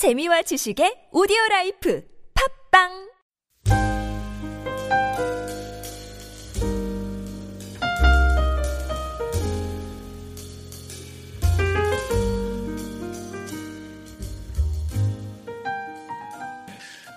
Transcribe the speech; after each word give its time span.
재미와 0.00 0.40
지식의 0.40 1.08
오디오 1.12 1.36
life 1.50 2.02
팟빵 2.72 2.88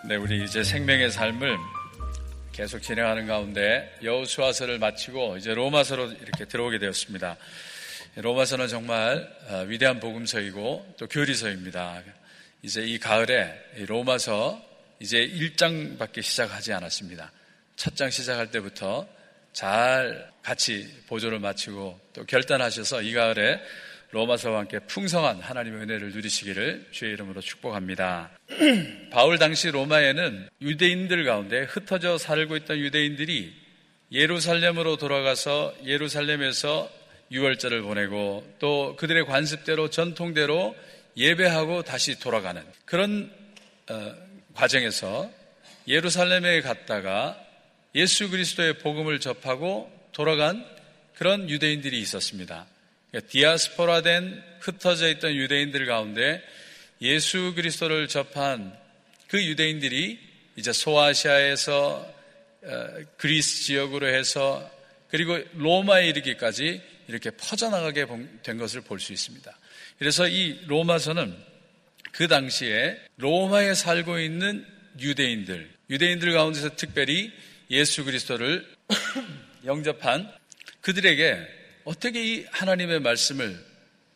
네, 0.09 0.17
우리 0.17 0.43
이제 0.43 0.61
생명의 0.61 1.09
삶을 1.09 1.55
계속 2.51 2.81
진행하는 2.81 3.27
가운데 3.27 3.97
여호수아서를 4.03 4.79
마치고 4.79 5.37
이제 5.37 5.53
로마서로 5.53 6.11
이렇게 6.11 6.43
들어오게 6.43 6.79
되었습니다. 6.79 7.37
로마서는 8.17 8.67
정말 8.67 9.33
어, 9.47 9.63
위대한 9.69 10.01
복음서이고 10.01 10.95
또 10.97 11.07
교리서입니다. 11.07 12.03
이제 12.63 12.81
이 12.81 12.97
가을에 12.97 13.53
로마서 13.87 14.63
이제 15.01 15.27
1장밖에 15.27 16.21
시작하지 16.21 16.71
않았습니다. 16.71 17.29
첫 17.75 17.95
장 17.95 18.09
시작할 18.09 18.51
때부터 18.51 19.05
잘 19.51 20.31
같이 20.41 20.87
보조를 21.07 21.39
마치고 21.39 21.99
또 22.13 22.25
결단하셔서 22.25 23.01
이 23.01 23.13
가을에 23.13 23.59
로마서와 24.11 24.59
함께 24.59 24.79
풍성한 24.79 25.41
하나님의 25.41 25.81
은혜를 25.81 26.11
누리시기를 26.11 26.87
주의 26.91 27.11
이름으로 27.13 27.41
축복합니다. 27.41 28.31
바울 29.11 29.37
당시 29.37 29.69
로마에는 29.69 30.47
유대인들 30.61 31.25
가운데 31.25 31.63
흩어져 31.63 32.17
살고 32.17 32.55
있던 32.57 32.77
유대인들이 32.77 33.53
예루살렘으로 34.13 34.95
돌아가서 34.95 35.75
예루살렘에서 35.85 36.89
유월절을 37.31 37.81
보내고 37.81 38.55
또 38.59 38.95
그들의 38.95 39.25
관습대로 39.25 39.89
전통대로 39.89 40.75
예배하고 41.15 41.83
다시 41.83 42.19
돌아가는 42.19 42.63
그런 42.85 43.31
어, 43.89 44.15
과정에서 44.53 45.29
예루살렘에 45.87 46.61
갔다가 46.61 47.39
예수 47.95 48.29
그리스도의 48.29 48.79
복음을 48.79 49.19
접하고 49.19 49.91
돌아간 50.11 50.65
그런 51.15 51.49
유대인들이 51.49 51.99
있었습니다. 51.99 52.65
그러니까 53.11 53.31
디아스포라된 53.31 54.43
흩어져 54.59 55.09
있던 55.09 55.35
유대인들 55.35 55.85
가운데 55.85 56.41
예수 57.01 57.53
그리스도를 57.55 58.07
접한 58.07 58.75
그 59.27 59.43
유대인들이 59.43 60.19
이제 60.55 60.71
소아시아에서 60.71 62.13
어, 62.63 62.87
그리스 63.17 63.63
지역으로 63.65 64.07
해서 64.07 64.69
그리고 65.09 65.37
로마에 65.53 66.07
이르기까지 66.07 66.81
이렇게 67.07 67.29
퍼져나가게 67.31 68.07
된 68.41 68.57
것을 68.57 68.81
볼 68.81 68.99
수 68.99 69.13
있습니다. 69.13 69.55
그래서 70.03 70.27
이 70.27 70.59
로마서는 70.65 71.33
그 72.11 72.27
당시에 72.27 72.99
로마에 73.15 73.73
살고 73.73 74.19
있는 74.19 74.67
유대인들, 74.99 75.71
유대인들 75.89 76.33
가운데서 76.33 76.75
특별히 76.75 77.31
예수 77.71 78.03
그리스도를 78.03 78.67
영접한 79.63 80.29
그들에게 80.81 81.47
어떻게 81.85 82.21
이 82.21 82.45
하나님의 82.51 82.99
말씀을 82.99 83.57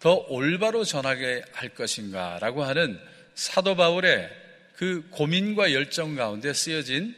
더 0.01 0.25
올바로 0.27 0.83
전하게 0.83 1.43
할 1.53 1.69
것인가라고 1.69 2.65
하는 2.65 2.99
사도 3.33 3.77
바울의 3.77 4.29
그 4.75 5.07
고민과 5.11 5.71
열정 5.71 6.15
가운데 6.15 6.51
쓰여진 6.51 7.15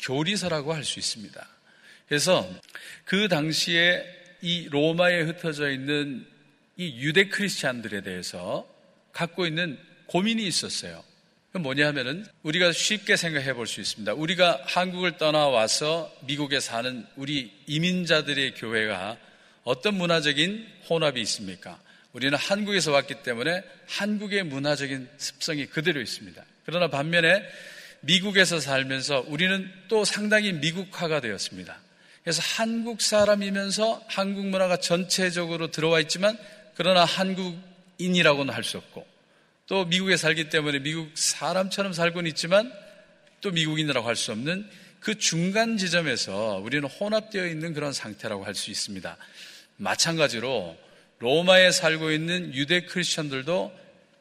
교리서라고 0.00 0.74
할 0.74 0.82
수 0.82 0.98
있습니다. 0.98 1.48
그래서 2.08 2.52
그 3.04 3.28
당시에 3.28 4.04
이 4.42 4.68
로마에 4.68 5.20
흩어져 5.20 5.70
있는 5.70 6.26
이 6.78 7.00
유대 7.00 7.28
크리스찬들에 7.28 8.02
대해서 8.02 8.66
갖고 9.12 9.46
있는 9.46 9.76
고민이 10.06 10.46
있었어요. 10.46 11.02
뭐냐 11.52 11.88
하면은 11.88 12.24
우리가 12.44 12.70
쉽게 12.70 13.16
생각해 13.16 13.52
볼 13.54 13.66
수 13.66 13.80
있습니다. 13.80 14.14
우리가 14.14 14.62
한국을 14.64 15.16
떠나와서 15.16 16.14
미국에 16.24 16.60
사는 16.60 17.04
우리 17.16 17.52
이민자들의 17.66 18.54
교회가 18.54 19.18
어떤 19.64 19.94
문화적인 19.94 20.66
혼합이 20.88 21.20
있습니까? 21.22 21.80
우리는 22.12 22.38
한국에서 22.38 22.92
왔기 22.92 23.22
때문에 23.24 23.64
한국의 23.88 24.44
문화적인 24.44 25.08
습성이 25.18 25.66
그대로 25.66 26.00
있습니다. 26.00 26.42
그러나 26.64 26.88
반면에 26.88 27.42
미국에서 28.02 28.60
살면서 28.60 29.24
우리는 29.26 29.68
또 29.88 30.04
상당히 30.04 30.52
미국화가 30.52 31.20
되었습니다. 31.20 31.76
그래서 32.22 32.42
한국 32.56 33.00
사람이면서 33.00 34.04
한국 34.06 34.46
문화가 34.46 34.76
전체적으로 34.76 35.70
들어와 35.70 35.98
있지만 36.00 36.38
그러나 36.78 37.04
한국인이라고는 37.04 38.54
할 38.54 38.62
수 38.62 38.78
없고 38.78 39.04
또 39.66 39.84
미국에 39.84 40.16
살기 40.16 40.48
때문에 40.48 40.78
미국 40.78 41.10
사람처럼 41.14 41.92
살고는 41.92 42.30
있지만 42.30 42.72
또 43.40 43.50
미국인이라고 43.50 44.06
할 44.06 44.14
수 44.14 44.30
없는 44.32 44.68
그 45.00 45.18
중간 45.18 45.76
지점에서 45.76 46.60
우리는 46.62 46.88
혼합되어 46.88 47.46
있는 47.48 47.74
그런 47.74 47.92
상태라고 47.92 48.44
할 48.44 48.54
수 48.54 48.70
있습니다. 48.70 49.16
마찬가지로 49.76 50.76
로마에 51.18 51.72
살고 51.72 52.12
있는 52.12 52.54
유대 52.54 52.82
크리스천들도 52.82 53.72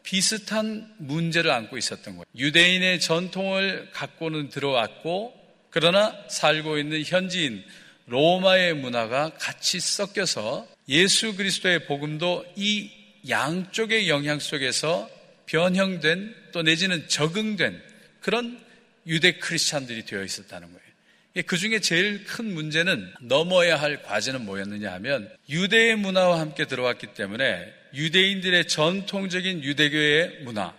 비슷한 0.02 0.92
문제를 0.98 1.52
안고 1.52 1.78
있었던 1.78 2.16
거예요. 2.16 2.26
유대인의 2.36 3.00
전통을 3.02 3.90
갖고는 3.92 4.50
들어왔고 4.50 5.34
그러나 5.70 6.16
살고 6.28 6.80
있는 6.80 7.04
현지인 7.06 7.64
로마의 8.08 8.74
문화가 8.74 9.30
같이 9.38 9.80
섞여서 9.80 10.77
예수 10.90 11.36
그리스도의 11.36 11.86
복음도 11.86 12.46
이 12.56 12.90
양쪽의 13.28 14.10
영향 14.10 14.40
속에서 14.40 15.10
변형된 15.48 16.36
또 16.52 16.62
내지는 16.62 17.08
적응된 17.08 17.82
그런 18.22 18.60
유대 19.06 19.34
크리스찬들이 19.34 20.06
되어 20.06 20.24
있었다는 20.24 20.68
거예요. 20.68 20.88
예, 21.38 21.42
그 21.44 21.58
중에 21.58 21.80
제일 21.80 22.24
큰 22.24 22.54
문제는 22.54 23.14
넘어야 23.22 23.80
할 23.80 24.02
과제는 24.02 24.46
뭐였느냐 24.46 24.92
하면 24.94 25.30
유대의 25.50 25.96
문화와 25.98 26.40
함께 26.40 26.66
들어왔기 26.66 27.14
때문에 27.14 27.72
유대인들의 27.94 28.68
전통적인 28.68 29.64
유대교의 29.64 30.44
문화, 30.44 30.74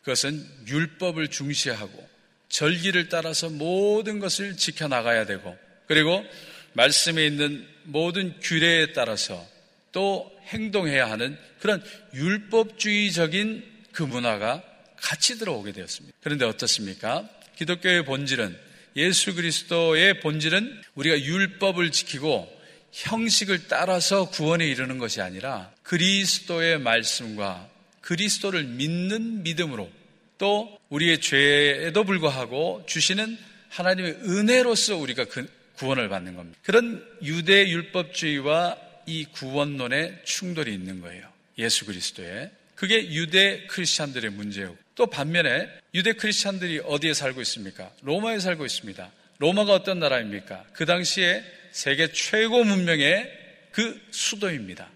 그것은 0.00 0.46
율법을 0.68 1.28
중시하고 1.28 2.08
절기를 2.48 3.08
따라서 3.08 3.50
모든 3.50 4.20
것을 4.20 4.56
지켜나가야 4.56 5.26
되고 5.26 5.56
그리고 5.86 6.24
말씀에 6.72 7.26
있는 7.26 7.66
모든 7.88 8.34
규례에 8.40 8.92
따라서 8.92 9.44
또 9.92 10.30
행동해야 10.48 11.10
하는 11.10 11.36
그런 11.60 11.82
율법주의적인 12.14 13.64
그 13.92 14.02
문화가 14.02 14.62
같이 14.96 15.38
들어오게 15.38 15.72
되었습니다. 15.72 16.16
그런데 16.22 16.44
어떻습니까? 16.44 17.28
기독교의 17.56 18.04
본질은 18.04 18.56
예수 18.96 19.34
그리스도의 19.34 20.20
본질은 20.20 20.82
우리가 20.94 21.20
율법을 21.20 21.90
지키고 21.90 22.48
형식을 22.92 23.68
따라서 23.68 24.28
구원에 24.28 24.66
이르는 24.66 24.98
것이 24.98 25.20
아니라 25.20 25.72
그리스도의 25.82 26.78
말씀과 26.80 27.68
그리스도를 28.00 28.64
믿는 28.64 29.42
믿음으로 29.42 29.90
또 30.38 30.78
우리의 30.88 31.20
죄에도 31.20 32.04
불구하고 32.04 32.84
주시는 32.86 33.38
하나님의 33.68 34.12
은혜로서 34.24 34.96
우리가 34.96 35.26
그 35.26 35.48
구원을 35.78 36.08
받는 36.08 36.34
겁니다. 36.34 36.58
그런 36.62 37.06
유대 37.22 37.68
율법주의와 37.68 38.76
이 39.06 39.24
구원론에 39.26 40.20
충돌이 40.24 40.72
있는 40.72 41.00
거예요. 41.00 41.26
예수 41.58 41.86
그리스도의. 41.86 42.50
그게 42.74 43.10
유대 43.12 43.66
크리스찬들의 43.66 44.30
문제예요. 44.30 44.76
또 44.94 45.06
반면에 45.06 45.68
유대 45.94 46.12
크리스찬들이 46.12 46.80
어디에 46.84 47.14
살고 47.14 47.40
있습니까? 47.42 47.90
로마에 48.02 48.38
살고 48.38 48.66
있습니다. 48.66 49.10
로마가 49.38 49.72
어떤 49.72 49.98
나라입니까? 49.98 50.64
그 50.72 50.84
당시에 50.84 51.42
세계 51.70 52.10
최고 52.12 52.64
문명의 52.64 53.30
그 53.72 54.00
수도입니다. 54.10 54.88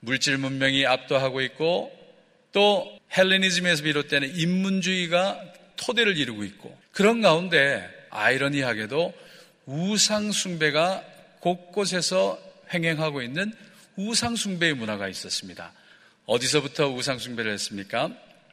물질 0.00 0.38
문명이 0.38 0.86
압도하고 0.86 1.40
있고 1.42 1.92
또 2.52 2.98
헬레니즘에서 3.16 3.82
비롯되는 3.82 4.36
인문주의가 4.36 5.40
토대를 5.76 6.16
이루고 6.16 6.44
있고 6.44 6.76
그런 6.92 7.20
가운데 7.20 7.88
아이러니하게도 8.10 9.12
우상숭배가 9.70 11.04
곳곳에서 11.38 12.38
횡행하고 12.74 13.22
있는 13.22 13.52
우상숭배의 13.96 14.74
문화가 14.74 15.08
있었습니다. 15.08 15.72
어디서부터 16.26 16.88
우상숭배를 16.88 17.52
했습니까? 17.52 18.10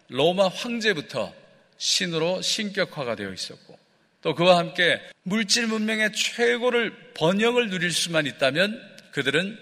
로마 0.09 0.47
황제부터 0.47 1.33
신으로 1.77 2.41
신격화가 2.41 3.15
되어 3.15 3.33
있었고 3.33 3.77
또 4.21 4.35
그와 4.35 4.57
함께 4.57 4.99
물질 5.23 5.67
문명의 5.67 6.11
최고를 6.13 7.13
번영을 7.13 7.69
누릴 7.69 7.91
수만 7.91 8.25
있다면 8.25 8.79
그들은 9.11 9.57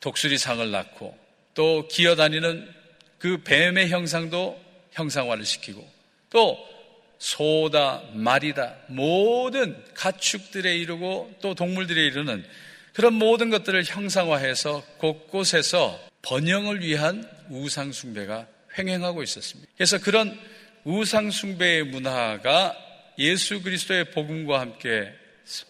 독수리상을 0.00 0.70
낳고 0.70 1.16
또 1.54 1.88
기어다니는 1.88 2.70
그 3.18 3.42
뱀의 3.42 3.88
형상도 3.88 4.60
형상화를 4.92 5.44
시키고 5.44 5.86
또 6.30 6.75
소다, 7.18 8.02
말이다, 8.12 8.76
모든 8.88 9.76
가축들에 9.94 10.76
이르고 10.76 11.34
또 11.40 11.54
동물들에 11.54 12.04
이르는 12.06 12.44
그런 12.92 13.14
모든 13.14 13.50
것들을 13.50 13.84
형상화해서 13.84 14.82
곳곳에서 14.98 16.00
번영을 16.22 16.80
위한 16.80 17.28
우상숭배가 17.50 18.46
횡행하고 18.78 19.22
있었습니다. 19.22 19.70
그래서 19.76 19.98
그런 19.98 20.38
우상숭배의 20.84 21.84
문화가 21.84 22.76
예수 23.18 23.62
그리스도의 23.62 24.10
복음과 24.10 24.60
함께 24.60 25.12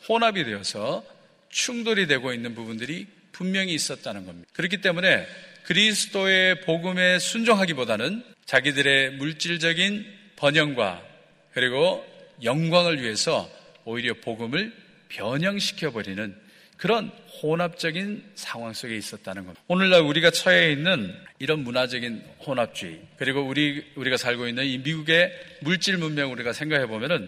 혼합이 0.08 0.44
되어서 0.44 1.04
충돌이 1.48 2.06
되고 2.06 2.32
있는 2.32 2.54
부분들이 2.54 3.06
분명히 3.32 3.74
있었다는 3.74 4.26
겁니다. 4.26 4.48
그렇기 4.52 4.80
때문에 4.80 5.26
그리스도의 5.64 6.60
복음에 6.62 7.18
순종하기보다는 7.18 8.24
자기들의 8.44 9.12
물질적인 9.12 10.06
번영과 10.36 11.02
그리고 11.56 12.04
영광을 12.42 13.00
위해서 13.02 13.50
오히려 13.86 14.12
복음을 14.12 14.74
변형시켜버리는 15.08 16.36
그런 16.76 17.10
혼합적인 17.42 18.32
상황 18.34 18.74
속에 18.74 18.94
있었다는 18.94 19.44
겁니다. 19.44 19.62
오늘날 19.66 20.02
우리가 20.02 20.30
처해 20.30 20.70
있는 20.72 21.16
이런 21.38 21.60
문화적인 21.60 22.22
혼합주의, 22.46 23.00
그리고 23.16 23.40
우리, 23.40 23.90
우리가 23.94 24.18
살고 24.18 24.48
있는 24.48 24.66
이 24.66 24.76
미국의 24.76 25.32
물질 25.62 25.96
문명 25.96 26.30
우리가 26.30 26.52
생각해 26.52 26.88
보면은 26.88 27.26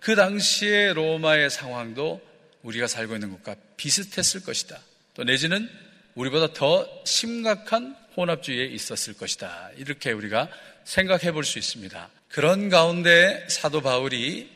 그 0.00 0.14
당시에 0.14 0.94
로마의 0.94 1.50
상황도 1.50 2.22
우리가 2.62 2.86
살고 2.86 3.12
있는 3.12 3.30
것과 3.30 3.56
비슷했을 3.76 4.42
것이다. 4.42 4.80
또 5.12 5.24
내지는 5.24 5.68
우리보다 6.14 6.54
더 6.54 6.88
심각한 7.04 7.94
혼합주의에 8.16 8.68
있었을 8.68 9.18
것이다. 9.18 9.72
이렇게 9.76 10.12
우리가 10.12 10.48
생각해 10.84 11.32
볼 11.32 11.44
수 11.44 11.58
있습니다. 11.58 12.15
그런 12.36 12.68
가운데 12.68 13.46
사도 13.48 13.80
바울이 13.80 14.46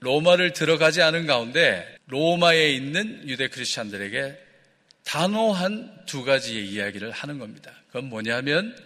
로마를 0.00 0.52
들어가지 0.52 1.00
않은 1.00 1.24
가운데 1.24 1.86
로마에 2.08 2.70
있는 2.70 3.26
유대 3.30 3.48
크리스찬들에게 3.48 4.36
단호한 5.04 6.04
두 6.04 6.22
가지의 6.22 6.68
이야기를 6.68 7.10
하는 7.10 7.38
겁니다. 7.38 7.72
그건 7.86 8.10
뭐냐면 8.10 8.76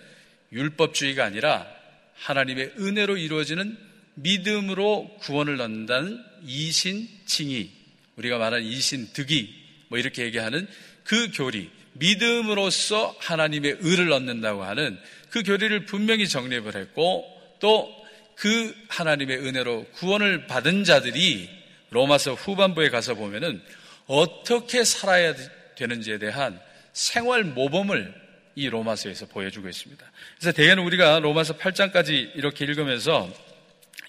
율법주의가 0.52 1.24
아니라 1.24 1.66
하나님의 2.14 2.74
은혜로 2.78 3.16
이루어지는 3.16 3.76
믿음으로 4.14 5.16
구원을 5.18 5.60
얻는다는 5.60 6.22
이신칭의, 6.46 7.70
우리가 8.14 8.38
말하는 8.38 8.64
이신득이, 8.64 9.52
뭐 9.88 9.98
이렇게 9.98 10.22
얘기하는 10.22 10.68
그 11.02 11.32
교리, 11.34 11.72
믿음으로써 11.94 13.16
하나님의 13.18 13.78
의를 13.80 14.12
얻는다고 14.12 14.62
하는 14.62 14.96
그 15.30 15.42
교리를 15.42 15.86
분명히 15.86 16.28
정립을 16.28 16.76
했고 16.76 17.26
또 17.58 18.03
그 18.36 18.74
하나님의 18.88 19.38
은혜로 19.38 19.86
구원을 19.94 20.46
받은 20.46 20.84
자들이 20.84 21.48
로마서 21.90 22.34
후반부에 22.34 22.90
가서 22.90 23.14
보면은 23.14 23.62
어떻게 24.06 24.84
살아야 24.84 25.34
되는지에 25.76 26.18
대한 26.18 26.60
생활 26.92 27.44
모범을 27.44 28.14
이 28.56 28.68
로마서에서 28.68 29.26
보여주고 29.26 29.68
있습니다. 29.68 30.04
그래서 30.38 30.52
대개는 30.52 30.82
우리가 30.84 31.18
로마서 31.20 31.56
8장까지 31.56 32.32
이렇게 32.34 32.64
읽으면서 32.64 33.32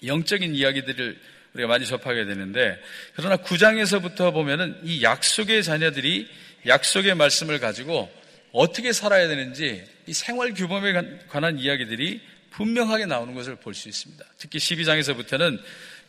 영적인 0.04 0.54
이야기들을 0.54 1.18
우리가 1.54 1.68
많이 1.68 1.86
접하게 1.86 2.24
되는데 2.24 2.80
그러나 3.14 3.36
9장에서부터 3.38 4.32
보면은 4.32 4.78
이 4.84 5.02
약속의 5.02 5.64
자녀들이 5.64 6.28
약속의 6.66 7.14
말씀을 7.14 7.58
가지고 7.58 8.10
어떻게 8.52 8.92
살아야 8.92 9.26
되는지 9.28 9.84
이 10.06 10.12
생활 10.12 10.54
규범에 10.54 10.92
관한 11.28 11.58
이야기들이 11.58 12.20
분명하게 12.56 13.06
나오는 13.06 13.34
것을 13.34 13.56
볼 13.56 13.74
수 13.74 13.88
있습니다. 13.88 14.24
특히 14.38 14.58
12장에서부터는 14.58 15.60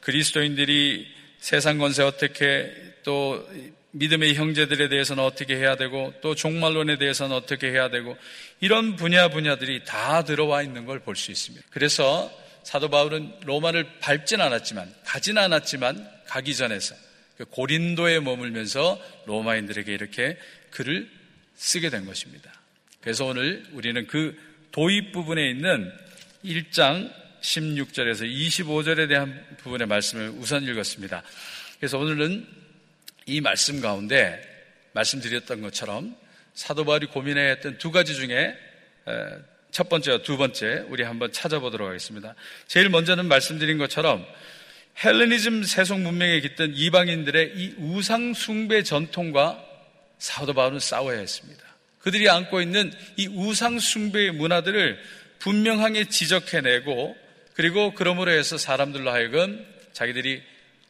그리스도인들이 0.02 1.06
세상 1.40 1.78
권세 1.78 2.04
어떻게 2.04 2.72
또 3.04 3.48
믿음의 3.92 4.36
형제들에 4.36 4.90
대해서는 4.90 5.24
어떻게 5.24 5.58
해야 5.58 5.76
되고 5.76 6.14
또 6.22 6.36
종말론에 6.36 6.98
대해서는 6.98 7.36
어떻게 7.36 7.72
해야 7.72 7.90
되고 7.90 8.18
이런 8.60 8.96
분야 8.96 9.28
분야들이 9.30 9.84
다 9.86 10.24
들어와 10.24 10.62
있는 10.62 10.86
걸 10.86 11.00
볼 11.00 11.16
수 11.16 11.32
있습니다. 11.32 11.66
그래서 11.70 12.32
사도 12.64 12.90
바울은 12.90 13.34
로마를 13.46 14.00
밟진 14.00 14.42
않았지만 14.42 14.94
가진 15.06 15.38
않았지만 15.38 16.10
가기 16.28 16.56
전에서 16.56 16.96
그 17.38 17.46
고린도에 17.46 18.20
머물면서 18.22 19.02
로마인들에게 19.26 19.94
이렇게 19.94 20.38
글을 20.72 21.10
쓰게 21.56 21.90
된 21.90 22.06
것입니다. 22.06 22.52
그래서 23.02 23.26
오늘 23.26 23.66
우리는 23.72 24.06
그 24.08 24.38
도입 24.72 25.12
부분에 25.12 25.50
있는 25.50 25.92
1장 26.48 27.12
16절에서 27.42 28.24
25절에 28.26 29.08
대한 29.08 29.46
부분의 29.58 29.88
말씀을 29.88 30.30
우선 30.38 30.64
읽었습니다. 30.64 31.22
그래서 31.80 31.98
오늘은 31.98 32.48
이 33.26 33.42
말씀 33.42 33.82
가운데 33.82 34.42
말씀드렸던 34.94 35.62
것처럼 35.62 36.16
사도 36.54 36.86
바울이 36.86 37.08
고민해 37.08 37.52
했던 37.52 37.78
두 37.78 37.92
가지 37.92 38.16
중에 38.16 38.56
첫 39.72 39.90
번째와 39.90 40.20
두 40.24 40.38
번째 40.38 40.86
우리 40.88 41.04
한번 41.04 41.32
찾아보도록 41.32 41.88
하겠습니다. 41.88 42.34
제일 42.68 42.90
먼저는 42.90 43.28
말씀드린 43.28 43.78
것처럼 43.78 44.26
헬레니즘 45.04 45.64
세속 45.64 46.00
문명에 46.00 46.40
깃든 46.40 46.74
이방인들의 46.76 47.54
이 47.56 47.76
우상 47.78 48.34
숭배 48.34 48.82
전통과 48.82 49.64
사도 50.18 50.54
바울은 50.54 50.80
싸워야 50.80 51.20
했습니다. 51.20 51.64
그들이 52.00 52.30
안고 52.30 52.62
있는 52.62 52.92
이 53.18 53.28
우상 53.28 53.80
숭배의 53.80 54.32
문화들을 54.32 54.98
분명하게 55.40 56.10
지적해내고 56.10 57.16
그리고 57.54 57.94
그러므로 57.94 58.32
해서 58.32 58.58
사람들로 58.58 59.10
하여금 59.12 59.66
자기들이 59.94 60.42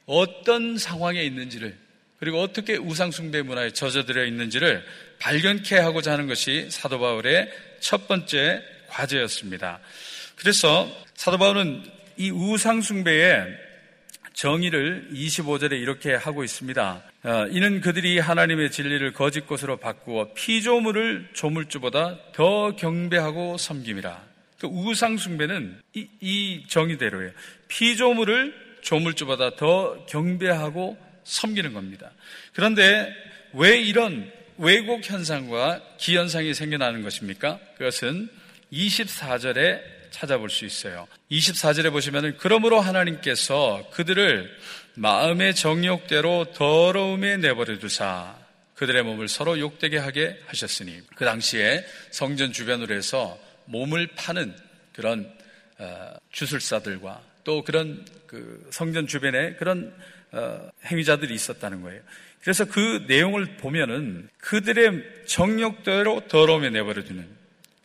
어떤 0.06 0.78
상황에 0.78 1.22
있는지를 1.24 1.78
그리고 2.20 2.42
어떻게 2.42 2.78
우상 2.78 3.12
숭배 3.12 3.42
문화에 3.42 3.72
젖어들어 3.72 4.26
있는지를 4.26 4.84
발견케 5.20 5.78
하고자 5.78 6.14
하는 6.14 6.28
것이 6.28 6.68
사도 6.70 7.00
바울의 7.00 7.52
첫 7.80 8.08
번째 8.08 8.64
과제였습니다. 8.90 9.80
그래서 10.36 10.90
사도 11.16 11.38
바울은 11.38 11.84
이 12.18 12.32
우상숭배의 12.32 13.68
정의를 14.34 15.10
25절에 15.14 15.72
이렇게 15.74 16.14
하고 16.14 16.44
있습니다. 16.44 17.04
어, 17.24 17.48
이는 17.50 17.82
그들이 17.82 18.20
하나님의 18.20 18.72
진리를 18.72 19.14
거짓 19.14 19.48
것으로 19.48 19.78
바꾸어 19.78 20.34
피조물을 20.36 21.30
조물주보다 21.34 22.20
더 22.34 22.76
경배하고 22.76 23.58
섬김이라. 23.58 24.37
그 24.60 24.68
우상숭배는 24.68 25.82
이, 25.94 26.08
이 26.22 26.64
정의대로예요. 26.68 27.32
피조물을 27.68 28.80
조물주보다 28.82 29.56
더 29.56 30.06
경배하고 30.08 30.98
섬기는 31.24 31.74
겁니다. 31.74 32.12
그런데 32.54 33.14
왜 33.54 33.80
이런 33.80 34.32
왜곡 34.58 35.10
현상과 35.10 35.82
기현상이 35.98 36.54
생겨나는 36.54 37.04
것입니까? 37.04 37.60
그것은 37.78 38.30
24절에 38.72 39.98
찾아볼 40.10 40.50
수 40.50 40.66
있어요. 40.66 41.08
24절에 41.32 41.92
보시면은 41.92 42.38
그러므로 42.38 42.80
하나님께서 42.80 43.88
그들을 43.92 44.50
마음의 44.96 45.54
정욕대로 45.54 46.54
더러움에 46.54 47.38
내버려 47.38 47.78
두사 47.78 48.36
그들의 48.76 49.04
몸을 49.04 49.28
서로 49.28 49.60
욕되게 49.60 49.98
하게 49.98 50.40
하셨으니 50.48 51.02
그 51.16 51.26
당시에 51.26 51.86
성전 52.12 52.52
주변으로 52.52 52.96
해서 52.96 53.38
몸을 53.68 54.08
파는 54.16 54.56
그런 54.94 55.32
어, 55.78 56.14
주술사들과 56.32 57.22
또 57.44 57.64
그런 57.64 58.06
그 58.26 58.68
성전 58.72 59.08
주변에 59.08 59.54
그런 59.54 59.94
어, 60.32 60.70
행위자들이 60.86 61.34
있었다는 61.34 61.82
거예요. 61.82 62.02
그래서 62.42 62.66
그 62.66 63.06
내용을 63.08 63.58
보면은 63.58 64.30
그들의 64.40 65.04
정욕대로 65.28 66.28
더러움에 66.28 66.70
내버려두는 66.70 67.28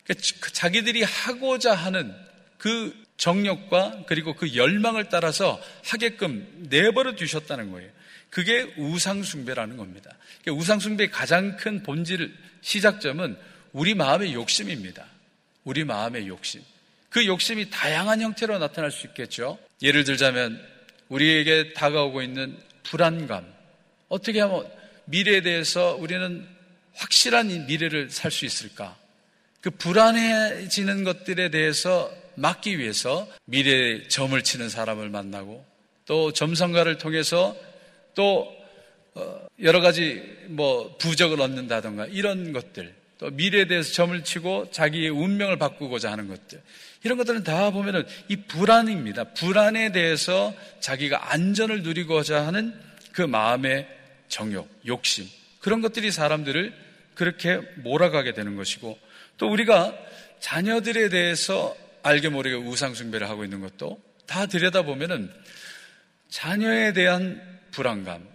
그러니까 0.03 0.27
그 0.39 0.51
자기들이 0.51 1.03
하고자 1.03 1.73
하는 1.73 2.13
그 2.57 2.93
정욕과 3.17 4.03
그리고 4.07 4.33
그 4.35 4.55
열망을 4.55 5.09
따라서 5.09 5.61
하게끔 5.85 6.67
내버려 6.69 7.15
두셨다는 7.15 7.71
거예요. 7.71 7.89
그게 8.29 8.73
우상숭배라는 8.77 9.77
겁니다. 9.77 10.11
그러니까 10.41 10.61
우상숭배의 10.61 11.11
가장 11.11 11.55
큰 11.57 11.83
본질 11.83 12.33
시작점은 12.61 13.37
우리 13.71 13.93
마음의 13.93 14.33
욕심입니다. 14.33 15.05
우리 15.63 15.83
마음의 15.83 16.27
욕심. 16.27 16.61
그 17.09 17.25
욕심이 17.25 17.69
다양한 17.69 18.21
형태로 18.21 18.57
나타날 18.57 18.91
수 18.91 19.07
있겠죠. 19.07 19.57
예를 19.81 20.03
들자면 20.03 20.61
우리에게 21.09 21.73
다가오고 21.73 22.21
있는 22.21 22.57
불안감, 22.83 23.45
어떻게 24.09 24.41
하면 24.41 24.67
미래에 25.05 25.41
대해서 25.41 25.95
우리는 25.95 26.45
확실한 26.95 27.65
미래를 27.67 28.09
살 28.09 28.31
수 28.31 28.45
있을까? 28.45 28.97
그 29.61 29.69
불안해지는 29.71 31.03
것들에 31.03 31.49
대해서 31.49 32.13
막기 32.35 32.79
위해서 32.79 33.27
미래에 33.45 34.07
점을 34.07 34.41
치는 34.41 34.69
사람을 34.69 35.09
만나고 35.09 35.65
또 36.05 36.33
점성가를 36.33 36.97
통해서 36.97 37.55
또 38.15 38.53
어, 39.15 39.47
여러 39.61 39.79
가지 39.79 40.21
뭐 40.47 40.97
부적을 40.97 41.39
얻는다던가 41.39 42.07
이런 42.07 42.51
것들 42.51 42.93
또 43.23 43.29
미래에 43.29 43.67
대해서 43.67 43.93
점을 43.93 44.21
치고 44.21 44.71
자기의 44.71 45.09
운명을 45.09 45.57
바꾸고자 45.57 46.11
하는 46.11 46.27
것들 46.27 46.61
이런 47.05 47.17
것들은 47.17 47.45
다 47.45 47.71
보면은 47.71 48.03
이 48.27 48.35
불안입니다. 48.35 49.33
불안에 49.33 49.93
대해서 49.93 50.53
자기가 50.81 51.31
안전을 51.31 51.83
누리고자 51.83 52.45
하는 52.45 52.77
그 53.13 53.21
마음의 53.21 53.87
정욕, 54.27 54.69
욕심 54.87 55.25
그런 55.61 55.79
것들이 55.79 56.11
사람들을 56.11 56.73
그렇게 57.15 57.61
몰아가게 57.77 58.33
되는 58.33 58.57
것이고 58.57 58.99
또 59.37 59.49
우리가 59.49 59.97
자녀들에 60.41 61.07
대해서 61.07 61.77
알게 62.03 62.27
모르게 62.27 62.57
우상숭배를 62.57 63.29
하고 63.29 63.45
있는 63.45 63.61
것도 63.61 64.03
다 64.25 64.47
들여다보면은 64.47 65.31
자녀에 66.27 66.91
대한 66.91 67.41
불안감, 67.71 68.27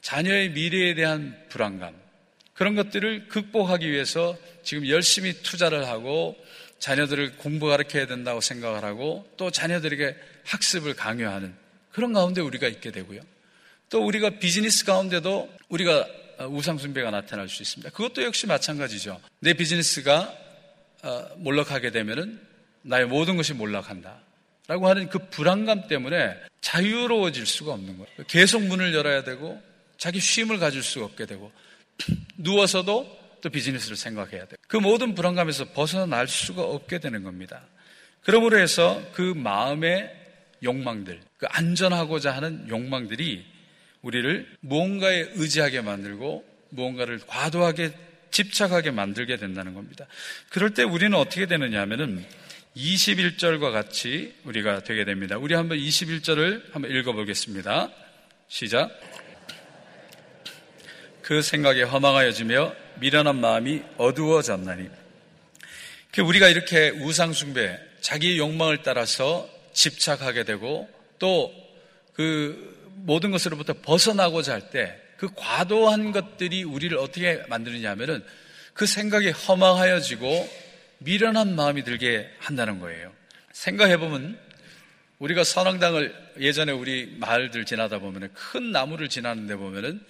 자녀의 0.00 0.50
미래에 0.50 0.94
대한 0.94 1.36
불안감, 1.48 1.92
그런 2.58 2.74
것들을 2.74 3.28
극복하기 3.28 3.88
위해서 3.88 4.36
지금 4.64 4.88
열심히 4.88 5.32
투자를 5.32 5.86
하고 5.86 6.36
자녀들을 6.80 7.36
공부 7.36 7.68
가르쳐야 7.68 8.08
된다고 8.08 8.40
생각을 8.40 8.82
하고 8.82 9.30
또 9.36 9.52
자녀들에게 9.52 10.16
학습을 10.44 10.94
강요하는 10.94 11.54
그런 11.92 12.12
가운데 12.12 12.40
우리가 12.40 12.66
있게 12.66 12.90
되고요. 12.90 13.20
또 13.90 14.04
우리가 14.04 14.40
비즈니스 14.40 14.84
가운데도 14.84 15.48
우리가 15.68 16.08
우상숭배가 16.48 17.12
나타날 17.12 17.48
수 17.48 17.62
있습니다. 17.62 17.90
그것도 17.90 18.24
역시 18.24 18.48
마찬가지죠. 18.48 19.20
내 19.38 19.54
비즈니스가 19.54 20.34
어, 21.04 21.28
몰락하게 21.36 21.92
되면은 21.92 22.40
나의 22.82 23.06
모든 23.06 23.36
것이 23.36 23.54
몰락한다. 23.54 24.18
라고 24.66 24.88
하는 24.88 25.08
그 25.08 25.20
불안감 25.30 25.86
때문에 25.86 26.36
자유로워질 26.60 27.46
수가 27.46 27.72
없는 27.74 27.98
거예요. 27.98 28.26
계속 28.26 28.64
문을 28.64 28.94
열어야 28.94 29.22
되고 29.22 29.62
자기 29.96 30.18
쉼을 30.18 30.58
가질 30.58 30.82
수가 30.82 31.04
없게 31.04 31.24
되고 31.24 31.52
누워서도 32.36 33.18
또 33.40 33.50
비즈니스를 33.50 33.96
생각해야 33.96 34.46
돼요. 34.46 34.56
그 34.66 34.76
모든 34.76 35.14
불안감에서 35.14 35.72
벗어날 35.72 36.28
수가 36.28 36.62
없게 36.62 36.98
되는 36.98 37.22
겁니다. 37.22 37.62
그러므로 38.22 38.58
해서 38.58 39.02
그 39.12 39.22
마음의 39.22 40.14
욕망들, 40.62 41.20
그 41.38 41.46
안전하고자 41.48 42.32
하는 42.32 42.68
욕망들이 42.68 43.44
우리를 44.02 44.48
무언가에 44.60 45.30
의지하게 45.34 45.82
만들고 45.82 46.44
무언가를 46.70 47.20
과도하게 47.26 47.92
집착하게 48.30 48.90
만들게 48.90 49.36
된다는 49.36 49.74
겁니다. 49.74 50.06
그럴 50.50 50.74
때 50.74 50.82
우리는 50.82 51.16
어떻게 51.16 51.46
되느냐 51.46 51.80
하면은 51.82 52.24
21절과 52.76 53.72
같이 53.72 54.34
우리가 54.44 54.84
되게 54.84 55.04
됩니다. 55.04 55.38
우리 55.38 55.54
한번 55.54 55.78
21절을 55.78 56.72
한번 56.72 56.90
읽어보겠습니다. 56.90 57.90
시작. 58.48 58.90
그 61.28 61.42
생각에 61.42 61.82
허망하여지며 61.82 62.74
미련한 63.00 63.38
마음이 63.38 63.82
어두워졌나니. 63.98 64.88
그 66.10 66.22
우리가 66.22 66.48
이렇게 66.48 66.88
우상숭배, 66.88 67.78
자기의 68.00 68.38
욕망을 68.38 68.82
따라서 68.82 69.46
집착하게 69.74 70.44
되고 70.44 70.88
또 71.18 71.52
그 72.14 72.78
모든 73.04 73.30
것으로부터 73.30 73.74
벗어나고자 73.74 74.54
할 74.54 74.70
때 74.70 74.96
그 75.18 75.28
과도한 75.36 76.12
것들이 76.12 76.64
우리를 76.64 76.96
어떻게 76.96 77.42
만드느냐 77.48 77.90
하면은 77.90 78.24
그 78.72 78.86
생각이 78.86 79.28
허망하여지고 79.30 80.48
미련한 80.98 81.54
마음이 81.54 81.84
들게 81.84 82.32
한다는 82.38 82.78
거예요. 82.80 83.12
생각해보면 83.52 84.38
우리가 85.18 85.44
선왕당을 85.44 86.14
예전에 86.40 86.72
우리 86.72 87.14
마을들 87.18 87.66
지나다 87.66 87.98
보면은 87.98 88.30
큰 88.32 88.72
나무를 88.72 89.10
지나는데 89.10 89.56
보면은 89.56 90.00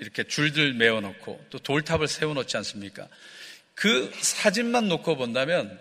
이렇게 0.00 0.24
줄들 0.24 0.72
메어놓고 0.74 1.46
또 1.50 1.58
돌탑을 1.58 2.08
세워놓지 2.08 2.56
않습니까? 2.58 3.06
그 3.74 4.10
사진만 4.20 4.88
놓고 4.88 5.16
본다면 5.16 5.78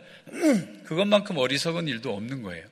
그것만큼 0.86 1.38
어리석은 1.38 1.88
일도 1.88 2.16
없는 2.16 2.44
거예요. 2.44 2.66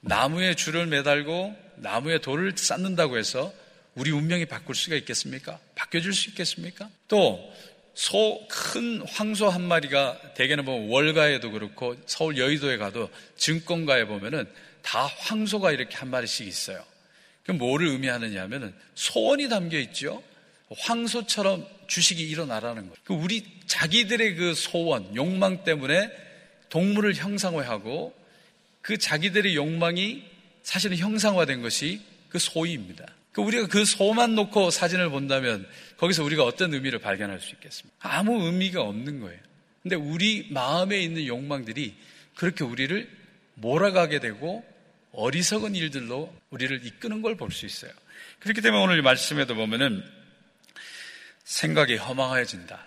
나무에 0.00 0.54
줄을 0.54 0.86
매달고 0.86 1.56
나무에 1.76 2.18
돌을 2.18 2.52
쌓는다고 2.56 3.18
해서 3.18 3.52
우리 3.94 4.10
운명이 4.10 4.46
바꿀 4.46 4.74
수가 4.74 4.96
있겠습니까? 4.96 5.58
바뀌어줄 5.74 6.12
수 6.12 6.30
있겠습니까? 6.30 6.88
또 7.08 7.52
소, 7.94 8.46
큰 8.48 9.00
황소 9.08 9.48
한 9.48 9.62
마리가 9.62 10.34
대개는 10.34 10.66
보면 10.66 10.90
월가에도 10.90 11.50
그렇고 11.50 11.96
서울 12.04 12.36
여의도에 12.36 12.76
가도 12.76 13.08
증권가에 13.36 14.04
보면은 14.04 14.46
다 14.82 15.06
황소가 15.06 15.72
이렇게 15.72 15.96
한 15.96 16.10
마리씩 16.10 16.46
있어요. 16.46 16.84
그럼 17.42 17.58
뭐를 17.58 17.88
의미하느냐 17.88 18.42
하면은 18.42 18.74
소원이 18.94 19.48
담겨 19.48 19.78
있죠? 19.78 20.22
황소처럼 20.70 21.66
주식이 21.86 22.22
일어나라는 22.28 22.82
거예요. 22.82 22.94
그 23.04 23.14
우리 23.14 23.44
자기들의 23.66 24.34
그 24.36 24.54
소원, 24.54 25.14
욕망 25.14 25.64
때문에 25.64 26.10
동물을 26.68 27.14
형상화하고 27.14 28.14
그 28.82 28.98
자기들의 28.98 29.54
욕망이 29.54 30.24
사실은 30.62 30.96
형상화된 30.96 31.62
것이 31.62 32.00
그 32.28 32.38
소위입니다. 32.38 33.06
그 33.32 33.42
우리가 33.42 33.68
그 33.68 33.84
소만 33.84 34.34
놓고 34.34 34.70
사진을 34.70 35.10
본다면 35.10 35.66
거기서 35.98 36.24
우리가 36.24 36.42
어떤 36.44 36.72
의미를 36.74 36.98
발견할 36.98 37.40
수 37.40 37.50
있겠습니까? 37.54 37.96
아무 38.00 38.44
의미가 38.46 38.82
없는 38.82 39.20
거예요. 39.20 39.38
근데 39.82 39.94
우리 39.94 40.48
마음에 40.50 41.00
있는 41.00 41.26
욕망들이 41.26 41.94
그렇게 42.34 42.64
우리를 42.64 43.08
몰아가게 43.54 44.18
되고 44.18 44.64
어리석은 45.12 45.74
일들로 45.74 46.34
우리를 46.50 46.84
이끄는 46.84 47.22
걸 47.22 47.36
볼 47.36 47.50
수 47.52 47.66
있어요. 47.66 47.92
그렇기 48.40 48.60
때문에 48.60 48.82
오늘 48.82 49.02
말씀에도 49.02 49.54
보면은 49.54 50.02
생각이 51.46 51.96
허망해진다. 51.96 52.86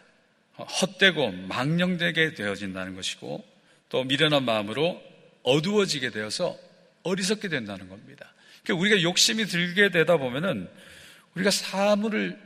헛되고 0.57 1.31
망령되게 1.31 2.33
되어진다는 2.33 2.95
것이고 2.95 3.43
또 3.87 4.03
미련한 4.03 4.43
마음으로 4.43 5.01
어두워지게 5.43 6.11
되어서 6.11 6.57
어리석게 7.03 7.47
된다는 7.47 7.87
겁니다. 7.87 8.33
그러니까 8.63 8.81
우리가 8.81 9.01
욕심이 9.01 9.45
들게 9.45 9.89
되다 9.89 10.17
보면은 10.17 10.69
우리가 11.35 11.49
사물을 11.49 12.37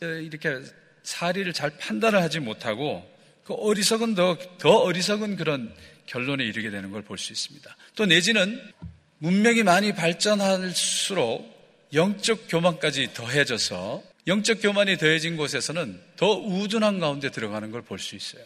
이렇게 0.00 0.58
사리를 1.04 1.52
잘 1.52 1.70
판단을 1.78 2.20
하지 2.20 2.40
못하고 2.40 3.08
그 3.44 3.54
어리석은 3.54 4.16
더, 4.16 4.36
더 4.58 4.70
어리석은 4.78 5.36
그런 5.36 5.72
결론에 6.06 6.44
이르게 6.44 6.70
되는 6.70 6.90
걸 6.90 7.02
볼 7.02 7.16
수 7.16 7.32
있습니다. 7.32 7.76
또 7.94 8.06
내지는 8.06 8.60
문명이 9.18 9.62
많이 9.62 9.94
발전할수록 9.94 11.54
영적 11.92 12.46
교만까지 12.48 13.14
더해져서 13.14 14.02
영적 14.26 14.62
교만이 14.62 14.96
더해진 14.98 15.36
곳에서는 15.36 16.00
더 16.16 16.32
우둔한 16.32 16.98
가운데 16.98 17.30
들어가는 17.30 17.70
걸 17.70 17.82
볼 17.82 17.98
수 17.98 18.16
있어요. 18.16 18.42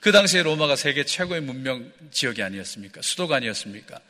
그 0.00 0.12
당시에 0.12 0.42
로마가 0.42 0.76
세계 0.76 1.04
최고의 1.04 1.40
문명 1.42 1.90
지역이 2.10 2.42
아니었습니까? 2.42 3.02
수도가 3.02 3.36
아니었습니까? 3.36 4.00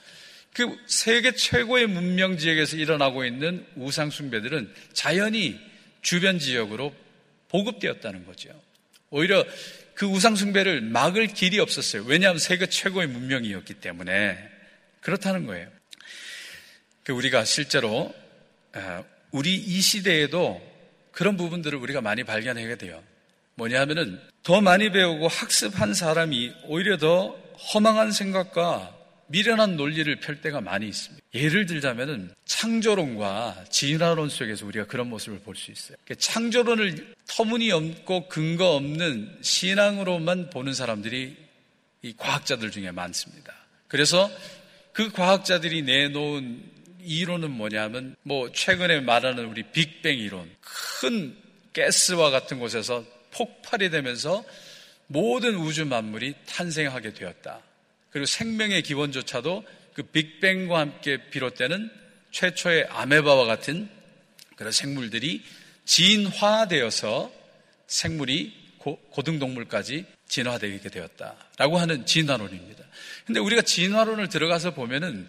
그 0.54 0.76
세계 0.86 1.32
최고의 1.32 1.86
문명 1.86 2.38
지역에서 2.38 2.76
일어나고 2.76 3.24
있는 3.24 3.66
우상숭배들은 3.76 4.72
자연히 4.92 5.60
주변 6.00 6.38
지역으로 6.38 6.94
보급되었다는 7.48 8.24
거죠. 8.26 8.50
오히려 9.10 9.44
그 9.94 10.06
우상숭배를 10.06 10.80
막을 10.80 11.26
길이 11.28 11.60
없었어요. 11.60 12.04
왜냐하면 12.04 12.38
세계 12.38 12.66
최고의 12.66 13.06
문명이었기 13.08 13.74
때문에 13.74 14.38
그렇다는 15.00 15.46
거예요. 15.46 15.68
그 17.04 17.12
우리가 17.12 17.44
실제로 17.44 18.14
아, 18.72 19.04
우리 19.30 19.54
이 19.54 19.80
시대에도 19.80 20.71
그런 21.12 21.36
부분들을 21.36 21.78
우리가 21.78 22.00
많이 22.00 22.24
발견하게 22.24 22.76
돼요. 22.76 23.02
뭐냐 23.54 23.80
하면은 23.82 24.20
더 24.42 24.60
많이 24.60 24.90
배우고 24.90 25.28
학습한 25.28 25.94
사람이 25.94 26.52
오히려 26.64 26.96
더 26.96 27.28
허망한 27.74 28.10
생각과 28.12 28.96
미련한 29.28 29.76
논리를 29.76 30.14
펼 30.20 30.40
때가 30.40 30.60
많이 30.60 30.88
있습니다. 30.88 31.24
예를 31.34 31.64
들자면은 31.66 32.34
창조론과 32.44 33.64
진화론 33.70 34.28
속에서 34.28 34.66
우리가 34.66 34.86
그런 34.86 35.08
모습을 35.08 35.40
볼 35.40 35.54
수 35.56 35.70
있어요. 35.70 35.96
그러니까 36.04 36.20
창조론을 36.20 37.14
터무니없고 37.28 38.28
근거 38.28 38.74
없는 38.74 39.38
신앙으로만 39.40 40.50
보는 40.50 40.74
사람들이 40.74 41.36
이 42.02 42.14
과학자들 42.16 42.70
중에 42.70 42.90
많습니다. 42.90 43.54
그래서 43.88 44.30
그 44.92 45.10
과학자들이 45.10 45.82
내놓은 45.82 46.71
이론은 47.04 47.50
뭐냐면 47.50 48.16
뭐 48.22 48.50
최근에 48.52 49.00
말하는 49.00 49.46
우리 49.46 49.62
빅뱅 49.62 50.18
이론 50.18 50.50
큰 50.60 51.36
가스와 51.74 52.30
같은 52.30 52.58
곳에서 52.58 53.04
폭발이 53.32 53.90
되면서 53.90 54.44
모든 55.06 55.56
우주 55.56 55.84
만물이 55.84 56.34
탄생하게 56.46 57.14
되었다. 57.14 57.60
그리고 58.10 58.26
생명의 58.26 58.82
기원조차도 58.82 59.64
그 59.94 60.02
빅뱅과 60.04 60.78
함께 60.78 61.18
비롯되는 61.30 61.90
최초의 62.30 62.86
아메바와 62.88 63.44
같은 63.44 63.88
그런 64.56 64.72
생물들이 64.72 65.42
진화되어서 65.84 67.32
생물이 67.86 68.62
고, 68.78 68.98
등동물까지 69.24 70.06
진화되게 70.26 70.88
되었다라고 70.88 71.78
하는 71.78 72.06
진화론입니다. 72.06 72.84
근데 73.26 73.38
우리가 73.40 73.62
진화론을 73.62 74.28
들어가서 74.28 74.74
보면은 74.74 75.28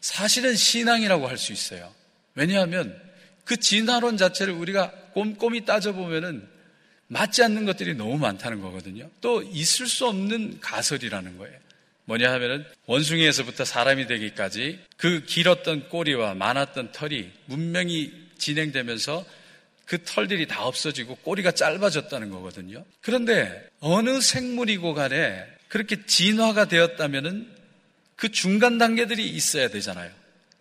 사실은 0.00 0.54
신앙이라고 0.54 1.28
할 1.28 1.38
수 1.38 1.52
있어요. 1.52 1.92
왜냐하면 2.34 3.00
그 3.44 3.56
진화론 3.56 4.16
자체를 4.16 4.52
우리가 4.52 4.90
꼼꼼히 5.12 5.64
따져보면은 5.64 6.46
맞지 7.08 7.42
않는 7.44 7.64
것들이 7.64 7.94
너무 7.94 8.18
많다는 8.18 8.60
거거든요. 8.60 9.08
또 9.20 9.42
있을 9.42 9.86
수 9.86 10.06
없는 10.06 10.58
가설이라는 10.60 11.38
거예요. 11.38 11.56
뭐냐 12.06 12.32
하면은 12.32 12.64
원숭이에서부터 12.86 13.64
사람이 13.64 14.06
되기까지 14.06 14.80
그 14.96 15.24
길었던 15.24 15.88
꼬리와 15.88 16.34
많았던 16.34 16.92
털이 16.92 17.30
문명이 17.46 18.12
진행되면서 18.38 19.24
그 19.86 20.02
털들이 20.04 20.46
다 20.46 20.64
없어지고 20.64 21.16
꼬리가 21.16 21.52
짧아졌다는 21.52 22.30
거거든요. 22.30 22.84
그런데 23.00 23.68
어느 23.80 24.20
생물이고 24.20 24.94
간에 24.94 25.44
그렇게 25.68 26.04
진화가 26.04 26.66
되었다면은 26.66 27.55
그 28.16 28.30
중간 28.30 28.78
단계들이 28.78 29.28
있어야 29.28 29.68
되잖아요. 29.68 30.10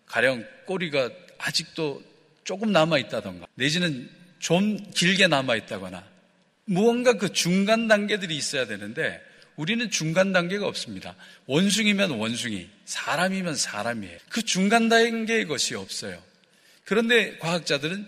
가령 0.05 0.45
꼬리가 0.65 1.09
아직도 1.37 2.03
조금 2.43 2.71
남아 2.71 2.97
있다던가 2.99 3.47
내지는 3.55 4.09
좀 4.39 4.77
길게 4.91 5.27
남아 5.27 5.55
있다거나 5.55 6.05
무언가 6.65 7.13
그 7.13 7.31
중간 7.31 7.87
단계들이 7.87 8.35
있어야 8.35 8.65
되는데 8.67 9.21
우리는 9.55 9.89
중간 9.89 10.33
단계가 10.33 10.67
없습니다. 10.67 11.15
원숭이면 11.45 12.11
원숭이, 12.11 12.67
사람이면 12.85 13.55
사람이에요. 13.55 14.17
그 14.29 14.41
중간 14.41 14.89
단계의 14.89 15.45
것이 15.47 15.75
없어요. 15.75 16.21
그런데 16.83 17.37
과학자들은 17.37 18.05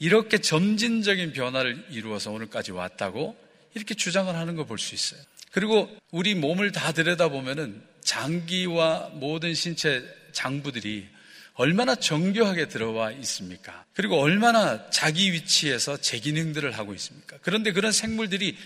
이렇게 0.00 0.38
점진적인 0.38 1.32
변화를 1.32 1.84
이루어서 1.90 2.32
오늘까지 2.32 2.72
왔다고 2.72 3.36
이렇게 3.74 3.94
주장을 3.94 4.34
하는 4.34 4.56
걸 4.56 4.66
볼 4.66 4.78
수 4.78 4.94
있어요. 4.94 5.20
그리고 5.52 5.88
우리 6.10 6.34
몸을 6.34 6.72
다 6.72 6.92
들여다보면은 6.92 7.82
장기와 8.10 9.10
모든 9.14 9.54
신체 9.54 10.02
장부들이 10.32 11.06
얼마나 11.54 11.94
정교하게 11.94 12.66
들어와 12.66 13.12
있습니까? 13.12 13.84
그리고 13.94 14.18
얼마나 14.20 14.90
자기 14.90 15.32
위치에서 15.32 15.96
제 15.98 16.18
기능들을 16.18 16.72
하고 16.72 16.92
있습니까? 16.94 17.36
그런데 17.42 17.70
그런 17.70 17.92
생물들이 17.92 18.56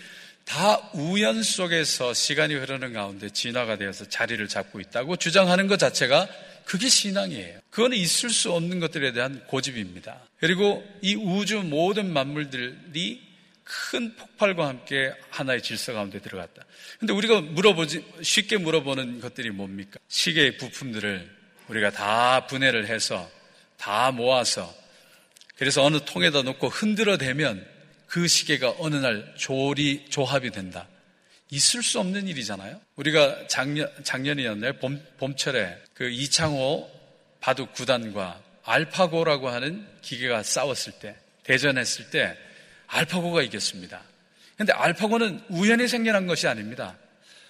다 0.47 0.91
우연 0.95 1.43
속에서 1.43 2.15
시간이 2.15 2.55
흐르는 2.55 2.95
가운데 2.95 3.29
진화가 3.29 3.77
되어서 3.77 4.09
자리를 4.09 4.47
잡고 4.49 4.81
있다고 4.81 5.17
주장하는 5.17 5.67
것 5.67 5.79
자체가 5.79 6.27
그게 6.65 6.89
신앙이에요. 6.89 7.61
그거는 7.69 7.99
있을 7.99 8.31
수 8.31 8.51
없는 8.51 8.81
것들에 8.81 9.13
대한 9.13 9.45
고집입니다. 9.47 10.21
그리고 10.41 10.83
이 11.03 11.17
우주 11.17 11.59
모든 11.63 12.11
만물들이 12.11 13.21
큰 13.65 14.15
폭발과 14.17 14.69
함께 14.69 15.13
하나의 15.31 15.63
질서 15.63 15.93
가운데 15.95 16.21
들어갔다. 16.21 16.65
근데 16.99 17.13
우리가 17.13 17.41
물어보지, 17.41 18.05
쉽게 18.23 18.59
물어보는 18.59 19.21
것들이 19.21 19.51
뭡니까? 19.51 19.99
시계의 20.09 20.59
부품들을 20.59 21.35
우리가 21.69 21.91
다 21.91 22.47
분해를 22.47 22.87
해서 22.87 23.29
다 23.79 24.11
모아서 24.11 24.73
그래서 25.57 25.83
어느 25.83 25.99
통에다 26.05 26.43
놓고 26.43 26.69
흔들어 26.69 27.17
대면 27.17 27.67
그 28.07 28.29
시계가 28.29 28.77
어느 28.79 28.97
날 28.97 29.35
조리, 29.37 30.07
조합이 30.11 30.51
된다. 30.51 30.89
있을 31.51 31.83
수 31.83 32.01
없는 32.01 32.29
일이잖아요. 32.29 32.81
우리가 32.97 33.47
작년, 33.49 33.91
작년이었나요? 34.03 34.75
봄, 34.75 35.03
봄철에 35.19 35.79
그 35.95 36.11
이창호 36.11 36.91
바둑 37.41 37.73
구단과 37.73 38.43
알파고라고 38.65 39.49
하는 39.49 39.87
기계가 40.03 40.43
싸웠을 40.43 40.95
때, 40.95 41.17
대전했을 41.45 42.11
때 42.11 42.37
알파고가 42.95 43.43
이겼습니다. 43.43 44.01
근데 44.57 44.73
알파고는 44.73 45.41
우연히 45.49 45.89
생겨난 45.89 46.27
것이 46.27 46.47
아닙니다. 46.47 46.97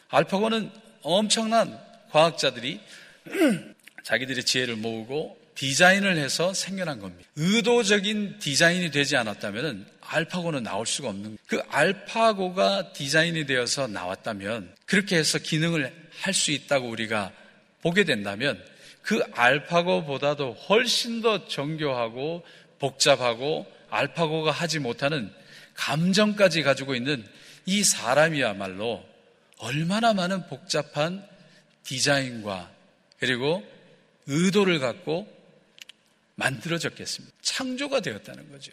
알파고는 0.09 0.71
엄청난 1.03 1.79
과학자들이 2.11 2.81
자기들의 4.03 4.45
지혜를 4.45 4.77
모으고 4.77 5.39
디자인을 5.55 6.17
해서 6.17 6.53
생겨난 6.55 6.99
겁니다. 6.99 7.29
의도적인 7.37 8.39
디자인이 8.39 8.91
되지 8.91 9.17
않았다면 9.17 9.87
알파고는 10.01 10.63
나올 10.63 10.87
수가 10.87 11.09
없는 11.11 11.39
그 11.47 11.61
알파고가 11.69 12.93
디자인이 12.93 13.47
되어서 13.47 13.87
나왔다면 13.87 14.75
그렇게 14.87 15.17
해서 15.17 15.39
기능을 15.39 15.93
할 16.21 16.33
수 16.33 16.53
있다고 16.53 16.89
우리가 16.89 17.33
보게 17.83 18.05
된다면 18.05 18.63
그 19.03 19.23
알파고보다도 19.33 20.55
훨씬 20.69 21.21
더 21.21 21.47
정교하고 21.49 22.45
복잡하고 22.79 23.67
알파고가 23.95 24.51
하지 24.51 24.79
못하는 24.79 25.33
감정까지 25.75 26.63
가지고 26.63 26.95
있는 26.95 27.25
이 27.67 27.83
사람이야말로 27.83 29.05
얼마나 29.59 30.13
많은 30.13 30.47
복잡한 30.49 31.27
디자인과 31.85 32.71
그리고 33.19 33.63
의도를 34.27 34.79
갖고 34.79 35.33
만들어졌겠습니다. 36.37 37.35
창조가 37.43 38.01
되었다는 38.01 38.51
거죠. 38.51 38.73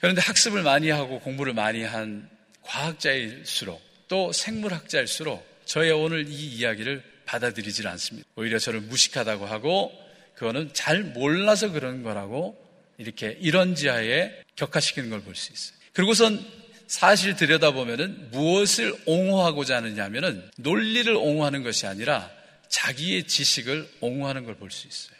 그런데 0.00 0.20
학습을 0.22 0.62
많이 0.62 0.88
하고 0.88 1.20
공부를 1.20 1.52
많이 1.52 1.82
한 1.82 2.28
과학자일수록 2.62 3.80
또 4.08 4.32
생물학자일수록 4.32 5.62
저의 5.64 5.92
오늘 5.92 6.26
이 6.28 6.46
이야기를 6.56 7.02
받아들이질 7.26 7.86
않습니다. 7.88 8.28
오히려 8.34 8.58
저를 8.58 8.80
무식하다고 8.80 9.46
하고 9.46 9.92
그거는 10.34 10.70
잘 10.72 11.02
몰라서 11.02 11.70
그런 11.70 12.02
거라고 12.02 12.61
이렇게 13.02 13.36
이런 13.40 13.74
지하에 13.74 14.32
격화시키는 14.56 15.10
걸 15.10 15.20
볼 15.20 15.34
수 15.34 15.52
있어요. 15.52 15.76
그리고선 15.92 16.44
사실 16.86 17.36
들여다보면은 17.36 18.30
무엇을 18.30 18.94
옹호하고자 19.06 19.76
하느냐 19.76 20.04
하면은 20.04 20.48
논리를 20.56 21.14
옹호하는 21.14 21.62
것이 21.62 21.86
아니라 21.86 22.30
자기의 22.68 23.24
지식을 23.24 23.88
옹호하는 24.00 24.44
걸 24.44 24.56
볼 24.56 24.70
수 24.70 24.86
있어요. 24.88 25.16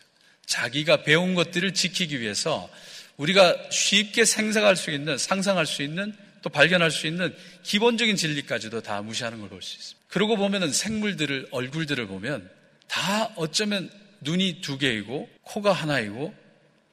자기가 0.47 1.03
배운 1.05 1.35
것들을 1.35 1.73
지키기 1.73 2.21
위해서 2.21 2.69
우리가 3.17 3.57
쉽게 3.71 4.25
생각할 4.25 4.77
수 4.77 4.91
있는, 4.91 5.17
상상할 5.19 5.67
수 5.67 5.83
있는, 5.83 6.15
또 6.43 6.51
발견할 6.51 6.91
수 6.91 7.07
있는 7.07 7.35
기본적인 7.63 8.17
진리까지도 8.17 8.81
다 8.83 9.01
무시하는 9.03 9.41
걸 9.41 9.49
볼 9.49 9.63
수 9.63 9.77
있습니다. 9.77 10.01
그러고 10.09 10.37
보면은 10.37 10.73
생물들을, 10.73 11.49
얼굴들을 11.53 12.07
보면 12.07 12.51
다 12.89 13.33
어쩌면 13.37 13.91
눈이 14.21 14.61
두 14.61 14.77
개이고, 14.79 15.29
코가 15.43 15.73
하나이고, 15.73 16.35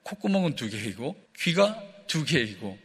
콧구멍은 0.04 0.56
두 0.56 0.70
개이고, 0.70 1.16
귀가 1.38 1.82
두 2.08 2.24
개이고, 2.26 2.78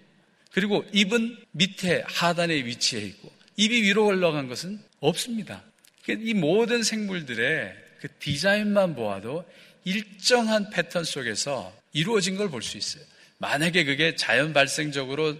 그리고 0.52 0.84
입은 0.92 1.36
밑에 1.52 2.04
하단에 2.06 2.54
위치해 2.54 3.02
있고, 3.02 3.32
입이 3.56 3.82
위로 3.82 4.06
올라간 4.06 4.48
것은 4.48 4.80
없습니다. 5.00 5.62
이 6.08 6.34
모든 6.34 6.82
생물들의 6.82 7.74
그 8.00 8.08
디자인만 8.18 8.94
보아도 8.94 9.44
일정한 9.84 10.70
패턴 10.70 11.04
속에서 11.04 11.74
이루어진 11.92 12.36
걸 12.36 12.48
볼 12.50 12.62
수 12.62 12.76
있어요. 12.76 13.02
만약에 13.38 13.84
그게 13.84 14.14
자연 14.16 14.52
발생적으로 14.52 15.36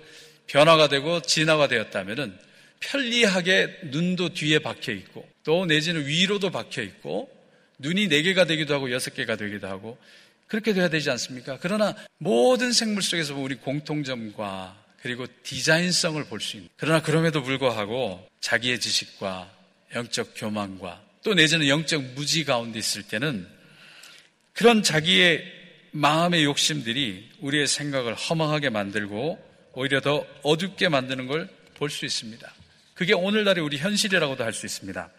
변화가 0.47 0.89
되고 0.89 1.21
진화가 1.21 1.69
되었다면 1.69 2.39
편리하게 2.81 3.81
눈도 3.85 4.35
뒤에 4.35 4.59
박혀 4.59 4.93
있고 4.93 5.27
또 5.43 5.65
내지는 5.67 6.07
위로도 6.07 6.51
박혀 6.51 6.83
있고 6.83 7.31
눈이 7.79 8.09
네 8.09 8.23
개가 8.23 8.45
되기도 8.45 8.75
하고 8.75 8.91
여섯 8.93 9.15
개가 9.15 9.37
되기도 9.37 9.67
하고 9.69 9.99
그렇게 10.47 10.73
돼야 10.73 10.89
되지 10.89 11.11
않습니까? 11.11 11.59
그러나 11.61 11.95
모든 12.19 12.73
생물 12.73 13.03
속에서 13.03 13.35
우리 13.37 13.57
공통점과 13.57 14.83
그리고 15.01 15.27
디자인성을 15.43 16.23
볼 16.25 16.41
수 16.41 16.57
있는 16.57 16.69
그러나 16.77 17.03
그럼에도 17.03 17.43
불구하고 17.43 18.27
자기의 18.41 18.81
지식과 18.81 19.51
영적 19.95 20.33
교만과 20.37 21.03
또 21.23 21.35
내지는 21.35 21.69
영적 21.69 22.03
무지 22.15 22.45
가운데 22.45 22.79
있을 22.79 23.03
때는 23.03 23.49
그런 24.53 24.83
자기의 24.83 25.45
마음의 25.93 26.45
욕심들이 26.45 27.31
우리의 27.41 27.67
생각을 27.67 28.15
허망하게 28.15 28.71
만들고 28.71 29.39
오히려 29.73 30.01
더 30.01 30.27
어둡게 30.43 30.89
만드는 30.89 31.27
걸 31.27 31.49
볼 31.75 31.91
수 31.91 32.05
있습니다. 32.05 32.53
그게 32.95 33.13
오늘날의 33.13 33.63
우리 33.63 33.79
현실이라고도 33.79 34.45
할 34.45 34.53
수 34.53 34.67
있습니다. 34.67 35.11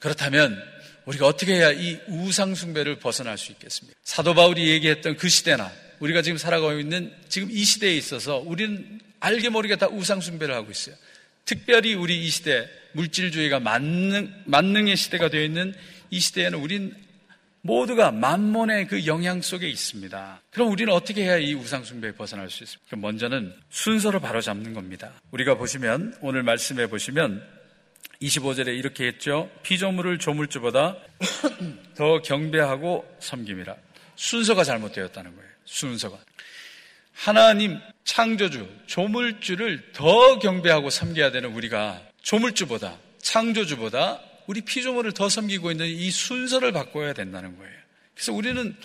그렇다면 0.00 0.62
우리가 1.06 1.26
어떻게 1.26 1.54
해야 1.54 1.70
이 1.70 1.98
우상숭배를 2.08 2.98
벗어날 2.98 3.38
수 3.38 3.52
있겠습니까? 3.52 3.98
사도 4.02 4.34
바울이 4.34 4.68
얘기했던 4.68 5.16
그 5.16 5.28
시대나 5.28 5.72
우리가 6.00 6.22
지금 6.22 6.36
살아가고 6.36 6.78
있는 6.78 7.12
지금 7.28 7.48
이 7.50 7.64
시대에 7.64 7.96
있어서 7.96 8.38
우리는 8.38 9.00
알게 9.20 9.48
모르게 9.48 9.76
다 9.76 9.88
우상숭배를 9.88 10.54
하고 10.54 10.70
있어요. 10.70 10.94
특별히 11.44 11.94
우리 11.94 12.24
이 12.24 12.28
시대 12.28 12.68
물질주의가 12.92 13.60
만능, 13.60 14.32
만능의 14.44 14.96
시대가 14.96 15.28
되어 15.28 15.42
있는 15.42 15.74
이 16.10 16.18
시대에는 16.20 16.58
우린 16.58 16.94
모두가 17.62 18.12
만몬의 18.12 18.86
그 18.86 19.06
영향 19.06 19.42
속에 19.42 19.68
있습니다. 19.68 20.42
그럼 20.50 20.70
우리는 20.70 20.92
어떻게 20.92 21.24
해야 21.24 21.36
이 21.36 21.54
우상숭배에 21.54 22.12
벗어날 22.12 22.48
수 22.48 22.62
있습니까? 22.62 22.96
먼저는 22.96 23.52
순서를 23.70 24.20
바로 24.20 24.40
잡는 24.40 24.72
겁니다. 24.72 25.12
우리가 25.32 25.56
보시면, 25.56 26.16
오늘 26.20 26.44
말씀해 26.44 26.86
보시면 26.88 27.42
25절에 28.22 28.76
이렇게 28.78 29.06
했죠. 29.06 29.50
피조물을 29.62 30.18
조물주보다 30.18 30.96
더 31.96 32.22
경배하고 32.22 33.16
섬김이라. 33.20 33.76
순서가 34.16 34.64
잘못되었다는 34.64 35.34
거예요. 35.36 35.50
순서가. 35.64 36.18
하나님 37.12 37.78
창조주, 38.04 38.68
조물주를 38.86 39.92
더 39.92 40.38
경배하고 40.38 40.90
섬겨야 40.90 41.30
되는 41.32 41.52
우리가 41.52 42.00
조물주보다, 42.22 42.98
창조주보다 43.18 44.20
우리 44.46 44.60
피조물을 44.60 45.12
더 45.12 45.28
섬기고 45.28 45.70
있는 45.70 45.86
이 45.86 46.10
순서를 46.10 46.72
바꿔야 46.72 47.12
된다는 47.12 47.56
거예요. 47.56 47.72
그래서 48.14 48.32
우리는 48.32 48.76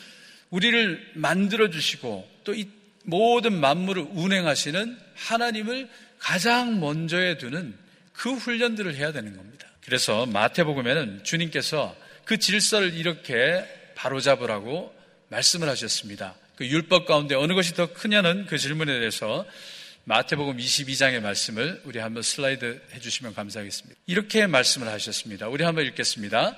우리를 0.50 1.12
만들어 1.15 1.70
주시고 1.70 2.30
또 2.44 2.54
이 2.54 2.67
모든 3.04 3.60
만물을 3.60 4.08
운행하시는 4.12 4.98
하나님을 5.15 5.89
가장 6.20 6.80
먼저에 6.80 7.38
두는 7.38 7.76
그 8.22 8.34
훈련들을 8.34 8.94
해야 8.94 9.12
되는 9.12 9.36
겁니다. 9.36 9.68
그래서 9.84 10.28
마태복음에는 10.28 11.24
주님께서 11.24 11.96
그 12.24 12.38
질서를 12.38 12.94
이렇게 12.94 13.66
바로잡으라고 13.96 14.94
말씀을 15.30 15.68
하셨습니다. 15.70 16.36
그 16.56 16.68
율법 16.68 17.08
가운데 17.08 17.34
어느 17.34 17.54
것이 17.54 17.74
더 17.74 17.92
크냐는 17.92 18.46
그 18.46 18.60
질문에 18.60 19.00
대해서 19.00 19.44
마태복음 20.04 20.58
22장의 20.58 21.20
말씀을 21.22 21.82
우리 21.84 21.98
한번 21.98 22.22
슬라이드 22.22 22.82
해주시면 22.94 23.34
감사하겠습니다. 23.34 24.00
이렇게 24.06 24.46
말씀을 24.46 24.88
하셨습니다. 24.90 25.48
우리 25.48 25.64
한번 25.64 25.88
읽겠습니다. 25.88 26.56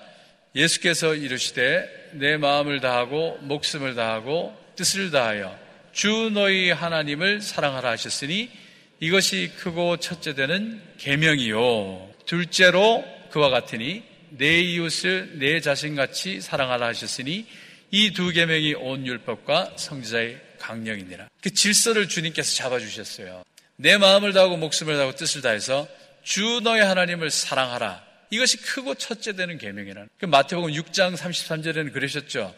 예수께서 0.58 1.16
이르시되 1.16 2.10
내 2.16 2.36
마음을 2.36 2.82
다하고 2.82 3.38
목숨을 3.40 3.96
다하고 3.96 4.54
뜻을 4.76 5.12
다하여 5.12 5.58
주 5.94 6.30
너희 6.34 6.72
하나님을 6.72 7.40
사랑하라 7.40 7.92
하셨으니 7.92 8.52
이것이 9.04 9.52
크고 9.58 9.98
첫째 9.98 10.34
되는 10.34 10.82
계명이요 10.98 12.10
둘째로 12.26 13.04
그와 13.32 13.50
같으니 13.50 14.02
내 14.30 14.62
이웃을 14.62 15.40
내 15.40 15.60
자신같이 15.60 16.40
사랑하라 16.40 16.88
하셨으니 16.88 17.46
이 17.92 18.14
두 18.14 18.32
계명이 18.32 18.76
온 18.76 19.06
율법과 19.06 19.74
성지자의 19.76 20.40
강령이니라. 20.58 21.28
그 21.42 21.54
질서를 21.54 22.08
주님께서 22.08 22.56
잡아주셨어요. 22.56 23.44
내 23.76 23.98
마음을 23.98 24.32
다하고 24.32 24.56
목숨을 24.56 24.96
다하고 24.96 25.16
뜻을 25.16 25.42
다해서 25.42 25.86
주 26.24 26.62
너의 26.64 26.86
하나님을 26.86 27.30
사랑하라. 27.30 28.02
이것이 28.30 28.56
크고 28.58 28.96
첫째 28.96 29.34
되는 29.34 29.58
계명이라는. 29.58 30.08
그 30.18 30.26
마태복음 30.28 30.72
6장 30.72 31.18
33절에는 31.18 31.92
그러셨죠. 31.92 32.56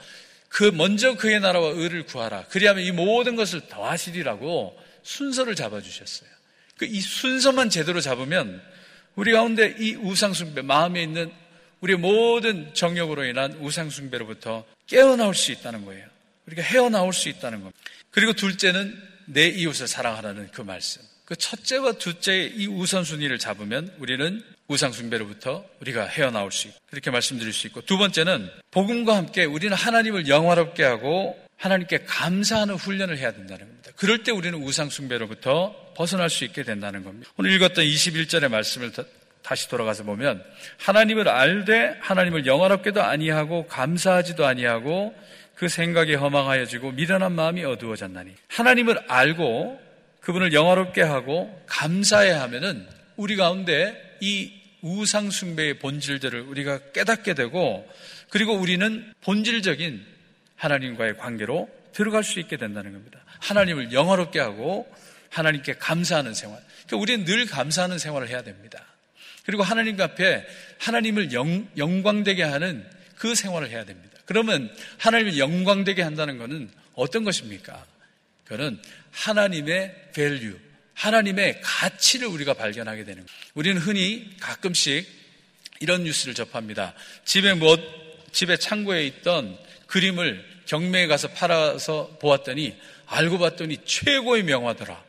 그 0.48 0.66
먼저 0.66 1.16
그의 1.16 1.40
나라와 1.40 1.70
의를 1.70 2.04
구하라. 2.04 2.46
그리하면 2.50 2.84
이 2.84 2.92
모든 2.92 3.36
것을 3.36 3.62
더하시리라고 3.68 4.78
순서를 5.02 5.56
잡아주셨어요. 5.56 6.35
그이 6.78 7.00
순서만 7.00 7.70
제대로 7.70 8.02
잡으면 8.02 8.62
우리 9.16 9.32
가운데 9.32 9.76
이 9.80 9.96
우상숭배 9.96 10.62
마음에 10.62 11.02
있는 11.02 11.32
우리 11.82 11.96
모든 11.96 12.74
정욕으로 12.74 13.26
인한 13.26 13.54
우상숭배로부터 13.60 14.66
깨어나올 14.88 15.36
수 15.36 15.52
있다는 15.52 15.86
거예요. 15.86 16.08
우리가 16.48 16.62
헤어나올 16.62 17.14
수 17.14 17.30
있다는 17.30 17.60
겁니다. 17.60 17.78
그리고 18.12 18.34
둘째는 18.34 18.98
내 19.26 19.48
이웃을 19.48 19.88
사랑하라는 19.88 20.50
그 20.52 20.62
말씀. 20.62 21.02
그 21.26 21.36
첫째와 21.36 21.94
둘째의 21.94 22.54
이 22.56 22.68
우선순위를 22.68 23.40
잡으면 23.40 23.94
우리는 23.98 24.44
우상숭배로부터 24.68 25.66
우리가 25.82 26.06
헤어나올 26.06 26.52
수 26.52 26.68
있고 26.68 26.78
그렇게 26.90 27.12
말씀드릴 27.12 27.52
수 27.54 27.68
있고 27.68 27.82
두 27.82 27.98
번째는 27.98 28.50
복음과 28.72 29.16
함께 29.16 29.44
우리는 29.46 29.76
하나님을 29.76 30.28
영화롭게 30.28 30.84
하고 30.84 31.40
하나님께 31.58 32.00
감사하는 32.06 32.76
훈련을 32.76 33.18
해야 33.18 33.32
된다는 33.32 33.66
겁니다. 33.68 33.92
그럴 33.96 34.24
때 34.24 34.32
우리는 34.32 34.62
우상숭배로부터 34.62 35.85
벗어날 35.96 36.30
수 36.30 36.44
있게 36.46 36.64
된다는 36.64 37.04
겁니다. 37.04 37.30
오늘 37.38 37.52
읽었던 37.52 37.84
21절의 37.84 38.50
말씀을 38.50 38.92
다시 39.42 39.70
돌아가서 39.70 40.04
보면 40.04 40.44
하나님을 40.78 41.30
알되 41.30 41.98
하나님을 42.02 42.46
영화롭게도 42.46 43.02
아니하고 43.02 43.68
감사하지도 43.68 44.46
아니하고 44.46 45.16
그 45.56 45.70
생각이 45.70 46.16
허망하여지고 46.16 46.92
미련한 46.92 47.32
마음이 47.32 47.64
어두워졌나니 47.64 48.34
하나님을 48.48 49.00
알고 49.08 49.80
그분을 50.20 50.54
영화롭게 50.54 51.02
하고 51.02 51.62
감사해야 51.68 52.42
하면은 52.42 52.88
우리 53.16 53.36
가운데 53.36 54.18
이 54.20 54.52
우상 54.82 55.30
숭배의 55.30 55.80
본질들을 55.80 56.42
우리가 56.42 56.80
깨닫게 56.94 57.36
되고 57.36 57.88
그리고 58.30 58.54
우리는 58.54 59.14
본질적인 59.22 60.04
하나님과의 60.56 61.18
관계로 61.18 61.70
들어갈 61.94 62.24
수 62.24 62.40
있게 62.40 62.58
된다는 62.58 62.94
겁니다. 62.94 63.20
하나님을 63.40 63.94
영화롭게 63.94 64.40
하고 64.40 64.88
하나님께 65.36 65.74
감사하는 65.74 66.34
생활. 66.34 66.62
그러니까 66.88 66.98
우리는 66.98 67.26
늘 67.26 67.46
감사하는 67.46 68.00
생활을 68.00 68.30
해야 68.30 68.42
됩니다. 68.42 68.82
그리고 69.46 69.64
하나님 69.64 70.00
앞에 70.00 70.46
하나님을 70.80 71.34
영, 71.34 71.68
영광되게 71.78 72.42
하는 72.42 72.90
그 73.18 73.36
생활을 73.36 73.70
해야 73.70 73.84
됩니다. 73.84 74.18
그러면 74.26 74.74
하나님을 74.98 75.38
영광되게 75.38 76.02
한다는 76.02 76.38
것은 76.38 76.72
어떤 76.94 77.26
것입니까? 77.26 77.86
그거는 78.46 78.80
하나님의 79.12 80.12
value, 80.14 80.58
하나님의 80.94 81.60
가치를 81.62 82.28
우리가 82.28 82.54
발견하게 82.54 83.04
되는 83.04 83.26
거예요. 83.26 83.42
우리는 83.56 83.82
흔히 83.82 84.38
가끔씩 84.40 85.06
이런 85.82 86.04
뉴스를 86.06 86.34
접합니다. 86.34 86.94
집에 87.26 87.54
뭐, 87.54 87.78
집에 88.32 88.56
창고에 88.56 89.06
있던 89.08 89.58
그림을 89.88 90.46
경매에 90.66 91.08
가서 91.08 91.28
팔아서 91.28 92.18
보았더니 92.22 92.76
알고 93.08 93.38
봤더니 93.38 93.80
최고의 93.86 94.44
명화더라. 94.44 95.05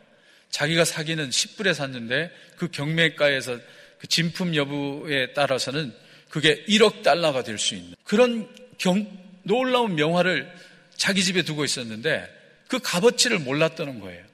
자기가 0.50 0.84
사기는 0.84 1.28
10불에 1.28 1.74
샀는데 1.74 2.30
그 2.56 2.68
경매가에서 2.68 3.58
그 3.98 4.06
진품 4.06 4.54
여부에 4.54 5.32
따라서는 5.32 5.94
그게 6.28 6.64
1억 6.64 7.02
달러가 7.02 7.42
될 7.42 7.58
수 7.58 7.74
있는 7.74 7.94
그런 8.04 8.48
경, 8.78 9.06
놀라운 9.42 9.94
명화를 9.94 10.50
자기 10.96 11.22
집에 11.22 11.42
두고 11.42 11.64
있었는데 11.64 12.28
그 12.68 12.78
값어치를 12.78 13.38
몰랐다는 13.38 14.00
거예요. 14.00 14.24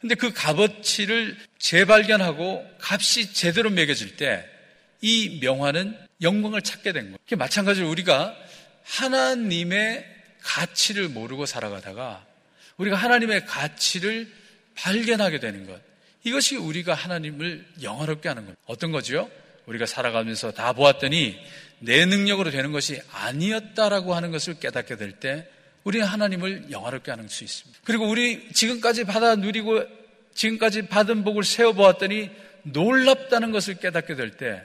근데 0.00 0.14
그 0.14 0.32
값어치를 0.32 1.36
재발견하고 1.58 2.66
값이 2.80 3.32
제대로 3.34 3.70
매겨질 3.70 4.16
때 4.16 4.60
이 5.02 5.38
명화는 5.40 5.96
영광을 6.22 6.62
찾게 6.62 6.92
된 6.92 7.04
거예요. 7.04 7.16
마찬가지로 7.36 7.88
우리가 7.88 8.36
하나님의 8.84 10.04
가치를 10.42 11.08
모르고 11.08 11.46
살아가다가 11.46 12.26
우리가 12.76 12.96
하나님의 12.96 13.46
가치를 13.46 14.30
발견하게 14.74 15.40
되는 15.40 15.66
것. 15.66 15.80
이것이 16.24 16.56
우리가 16.56 16.94
하나님을 16.94 17.64
영화롭게 17.82 18.28
하는 18.28 18.46
것. 18.46 18.54
어떤 18.66 18.92
거지요? 18.92 19.30
우리가 19.66 19.86
살아가면서 19.86 20.52
다 20.52 20.72
보았더니 20.72 21.38
내 21.78 22.04
능력으로 22.04 22.50
되는 22.50 22.72
것이 22.72 23.00
아니었다라고 23.12 24.14
하는 24.14 24.30
것을 24.30 24.58
깨닫게 24.58 24.96
될 24.96 25.12
때 25.12 25.48
우리는 25.84 26.06
하나님을 26.06 26.70
영화롭게 26.70 27.10
하는 27.10 27.28
수 27.28 27.44
있습니다. 27.44 27.80
그리고 27.84 28.08
우리 28.08 28.52
지금까지 28.52 29.04
받아 29.04 29.34
누리고 29.36 29.82
지금까지 30.34 30.82
받은 30.88 31.24
복을 31.24 31.42
세어보았더니 31.42 32.30
놀랍다는 32.64 33.50
것을 33.52 33.76
깨닫게 33.76 34.14
될 34.14 34.36
때, 34.36 34.62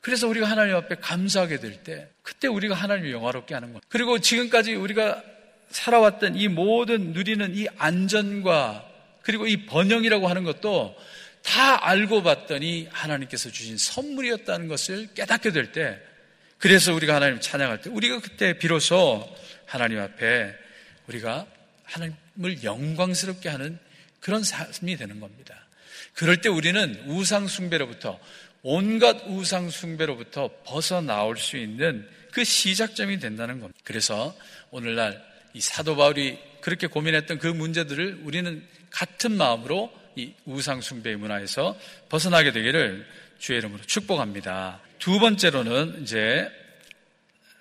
그래서 0.00 0.28
우리가 0.28 0.46
하나님 0.46 0.74
앞에 0.76 0.96
감사하게 0.96 1.60
될 1.60 1.82
때, 1.82 2.08
그때 2.22 2.48
우리가 2.48 2.74
하나님을 2.74 3.12
영화롭게 3.12 3.54
하는 3.54 3.72
것. 3.72 3.82
그리고 3.88 4.18
지금까지 4.18 4.74
우리가 4.74 5.22
살아왔던 5.70 6.36
이 6.36 6.48
모든 6.48 7.12
누리는 7.12 7.56
이 7.56 7.66
안전과 7.78 8.86
그리고 9.22 9.46
이 9.46 9.66
번영이라고 9.66 10.28
하는 10.28 10.44
것도 10.44 10.96
다 11.42 11.88
알고 11.88 12.22
봤더니 12.22 12.88
하나님께서 12.90 13.50
주신 13.50 13.76
선물이었다는 13.76 14.68
것을 14.68 15.08
깨닫게 15.14 15.50
될 15.50 15.72
때, 15.72 16.00
그래서 16.58 16.94
우리가 16.94 17.16
하나님 17.16 17.40
찬양할 17.40 17.80
때, 17.80 17.90
우리가 17.90 18.20
그때 18.20 18.58
비로소 18.58 19.28
하나님 19.66 19.98
앞에 19.98 20.54
우리가 21.08 21.46
하나님을 21.84 22.62
영광스럽게 22.62 23.48
하는 23.48 23.78
그런 24.20 24.44
삶이 24.44 24.96
되는 24.96 25.18
겁니다. 25.18 25.66
그럴 26.14 26.40
때 26.40 26.48
우리는 26.48 27.02
우상숭배로부터 27.06 28.20
온갖 28.62 29.26
우상숭배로부터 29.26 30.50
벗어나올 30.64 31.36
수 31.36 31.56
있는 31.56 32.08
그 32.30 32.44
시작점이 32.44 33.18
된다는 33.18 33.60
겁니다. 33.60 33.78
그래서 33.82 34.36
오늘날 34.70 35.22
이 35.54 35.60
사도 35.60 35.96
바울이 35.96 36.38
그렇게 36.60 36.86
고민했던 36.86 37.38
그 37.38 37.48
문제들을 37.48 38.20
우리는 38.22 38.64
같은 38.92 39.36
마음으로 39.36 39.92
이 40.16 40.32
우상숭배의 40.44 41.16
문화에서 41.16 41.76
벗어나게 42.08 42.52
되기를 42.52 43.06
주의 43.38 43.58
이름으로 43.58 43.82
축복합니다. 43.82 44.80
두 44.98 45.18
번째로는 45.18 46.02
이제 46.02 46.48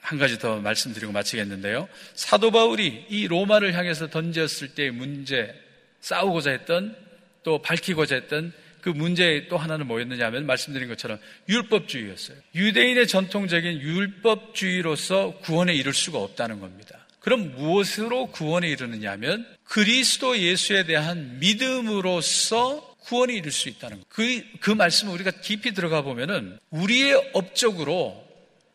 한 0.02 0.20
가지 0.20 0.38
더 0.38 0.60
말씀드리고 0.60 1.12
마치겠는데요. 1.12 1.88
사도 2.14 2.52
바울이 2.52 3.06
이 3.10 3.28
로마를 3.28 3.74
향해서 3.74 4.10
던졌을 4.10 4.70
때의 4.76 4.92
문제, 4.92 5.56
싸우고자 6.02 6.52
했던 6.52 6.96
또 7.44 7.62
밝히고자 7.62 8.16
했던 8.16 8.52
그 8.82 8.90
문제의 8.90 9.48
또 9.48 9.58
하나는 9.58 9.88
뭐였느냐 9.88 10.26
하면 10.28 10.46
말씀드린 10.46 10.88
것처럼 10.88 11.20
율법주의였어요. 11.48 12.38
유대인의 12.56 13.08
전통적인 13.08 13.80
율법주의로서 13.80 15.40
구원에 15.44 15.74
이를 15.74 15.94
수가 15.94 16.18
없다는 16.18 16.60
겁니다. 16.60 17.01
그럼 17.22 17.54
무엇으로 17.56 18.32
구원에 18.32 18.68
이르느냐 18.68 19.12
하면 19.12 19.48
그리스도 19.64 20.38
예수에 20.38 20.86
대한 20.86 21.38
믿음으로써 21.40 22.96
구원에 23.02 23.36
이를 23.36 23.52
수 23.52 23.70
있다는 23.70 24.00
것. 24.00 24.10
그, 24.10 24.44
그 24.60 24.72
말씀을 24.72 25.14
우리가 25.14 25.32
깊이 25.42 25.74
들어가 25.74 26.02
보면은 26.02 26.58
우리의 26.72 27.32
업적으로 27.34 28.26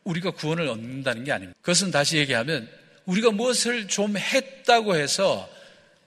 우리가 0.05 0.31
구원을 0.31 0.69
얻는다는 0.69 1.25
게 1.25 1.33
아닙니다. 1.33 1.59
그것은 1.61 1.91
다시 1.91 2.19
얘기하면 2.19 2.69
우리가 3.07 3.33
무엇을 3.33 3.89
좀 3.89 4.17
했다고 4.17 4.95
해서 4.95 5.49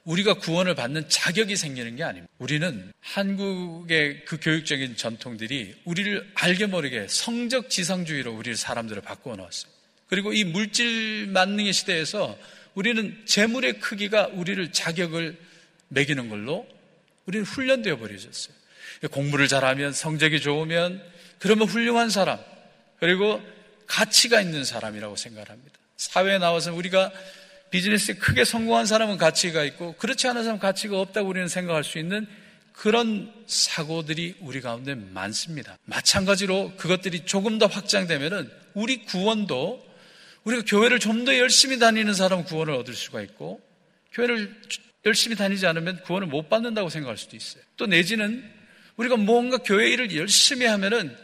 우리가 0.05 0.35
구원을 0.35 0.75
받는 0.75 1.09
자격이 1.09 1.57
생기는 1.57 1.97
게 1.97 2.03
아닙니다. 2.03 2.31
우리는 2.39 2.91
한국의 3.01 4.23
그 4.25 4.39
교육적인 4.39 4.95
전통들이 4.95 5.75
우리를 5.83 6.31
알게 6.35 6.67
모르게 6.67 7.07
성적 7.09 7.69
지상주의로 7.69 8.33
우리 8.33 8.55
사람들을 8.55 9.01
바꾸어 9.01 9.35
놓았어요. 9.35 9.78
그리고 10.09 10.33
이 10.33 10.43
물질 10.43 11.27
만능의 11.27 11.71
시대에서 11.71 12.37
우리는 12.73 13.21
재물의 13.25 13.79
크기가 13.79 14.27
우리를 14.27 14.71
자격을 14.71 15.37
매기는 15.89 16.29
걸로 16.29 16.67
우리는 17.25 17.45
훈련되어 17.45 17.97
버려졌어요. 17.97 18.55
공부를 19.11 19.47
잘하면 19.47 19.93
성적이 19.93 20.41
좋으면 20.41 21.01
그러면 21.37 21.67
훌륭한 21.67 22.09
사람 22.09 22.39
그리고 22.99 23.41
가치가 23.87 24.41
있는 24.41 24.63
사람이라고 24.63 25.15
생각합니다. 25.15 25.77
사회에 25.97 26.37
나와서 26.37 26.73
우리가 26.73 27.11
비즈니스에 27.69 28.15
크게 28.15 28.45
성공한 28.45 28.85
사람은 28.85 29.17
가치가 29.17 29.63
있고 29.63 29.93
그렇지 29.93 30.27
않은 30.27 30.43
사람은 30.43 30.59
가치가 30.59 30.99
없다고 30.99 31.29
우리는 31.29 31.47
생각할 31.47 31.83
수 31.83 31.99
있는 31.99 32.27
그런 32.73 33.31
사고들이 33.45 34.35
우리 34.39 34.61
가운데 34.61 34.95
많습니다. 34.95 35.77
마찬가지로 35.85 36.73
그것들이 36.77 37.25
조금 37.25 37.59
더 37.59 37.67
확장되면은 37.67 38.49
우리 38.73 39.03
구원도 39.05 39.88
우리가 40.43 40.63
교회를 40.65 40.99
좀 40.99 41.25
더 41.25 41.37
열심히 41.37 41.79
다니는 41.79 42.13
사람은 42.13 42.45
구원을 42.45 42.73
얻을 42.73 42.93
수가 42.93 43.21
있고 43.21 43.61
교회를 44.13 44.55
열심히 45.05 45.35
다니지 45.35 45.65
않으면 45.67 46.01
구원을 46.03 46.27
못 46.27 46.49
받는다고 46.49 46.89
생각할 46.89 47.17
수도 47.17 47.35
있어요. 47.35 47.63
또 47.77 47.85
내지는 47.85 48.43
우리가 48.97 49.17
뭔가 49.17 49.57
교회 49.57 49.89
일을 49.91 50.15
열심히 50.15 50.65
하면은 50.65 51.15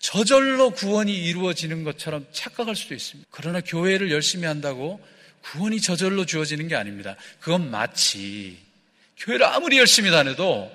저절로 0.00 0.70
구원이 0.70 1.14
이루어지는 1.14 1.84
것처럼 1.84 2.26
착각할 2.32 2.76
수도 2.76 2.94
있습니다. 2.94 3.28
그러나 3.30 3.60
교회를 3.60 4.10
열심히 4.10 4.46
한다고 4.46 5.00
구원이 5.42 5.80
저절로 5.80 6.26
주어지는 6.26 6.68
게 6.68 6.76
아닙니다. 6.76 7.16
그건 7.40 7.70
마치 7.70 8.58
교회를 9.18 9.46
아무리 9.46 9.78
열심히 9.78 10.10
다녀도 10.10 10.70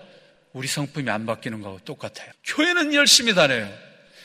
우리 0.54 0.68
성품이 0.68 1.10
안 1.10 1.26
바뀌는 1.26 1.62
거하고 1.62 1.80
똑같아요. 1.86 2.32
교회는 2.44 2.94
열심히 2.94 3.34
다녀요. 3.34 3.72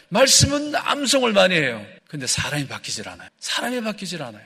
말씀은 0.09 0.75
암송을 0.75 1.33
많이 1.33 1.55
해요. 1.55 1.85
근데 2.09 2.27
사람이 2.27 2.67
바뀌질 2.69 3.09
않아요. 3.09 3.29
사람이 3.39 3.81
바뀌질 3.83 4.23
않아요. 4.23 4.45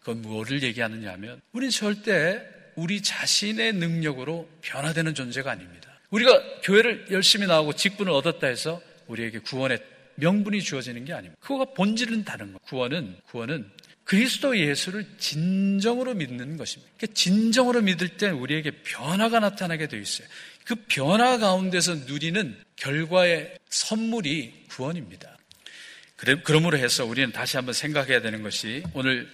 그건 0.00 0.22
뭐를 0.22 0.62
얘기하느냐 0.62 1.12
하면 1.12 1.40
우리는 1.52 1.70
절대 1.70 2.42
우리 2.76 3.02
자신의 3.02 3.74
능력으로 3.74 4.48
변화되는 4.62 5.14
존재가 5.14 5.50
아닙니다. 5.50 5.98
우리가 6.10 6.60
교회를 6.62 7.06
열심히 7.10 7.46
나오고 7.46 7.74
직분을 7.74 8.12
얻었다 8.12 8.46
해서 8.46 8.80
우리에게 9.06 9.40
구원의 9.40 9.78
명분이 10.16 10.62
주어지는 10.62 11.04
게 11.04 11.12
아닙니다. 11.12 11.36
그거가 11.40 11.72
본질은 11.72 12.24
다른 12.24 12.52
거. 12.52 12.58
구원은 12.60 13.16
구원은 13.26 13.70
그리스도 14.04 14.58
예수를 14.58 15.06
진정으로 15.18 16.14
믿는 16.14 16.56
것입니다. 16.56 16.92
진정으로 17.14 17.80
믿을 17.80 18.10
때 18.16 18.28
우리에게 18.28 18.82
변화가 18.82 19.40
나타나게 19.40 19.88
되어 19.88 20.00
있어요. 20.00 20.28
그 20.64 20.74
변화 20.88 21.38
가운데서 21.38 21.94
누리는 22.06 22.56
결과의 22.76 23.58
선물이 23.70 24.66
구원입니다. 24.68 25.33
그러므로 26.44 26.78
해서 26.78 27.04
우리는 27.04 27.32
다시 27.32 27.56
한번 27.56 27.72
생각해야 27.72 28.20
되는 28.20 28.42
것이 28.42 28.82
오늘 28.94 29.28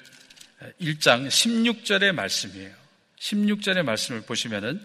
1장 0.81 1.29
16절의 1.29 2.12
말씀이에요. 2.12 2.70
16절의 3.18 3.83
말씀을 3.83 4.22
보시면은 4.22 4.81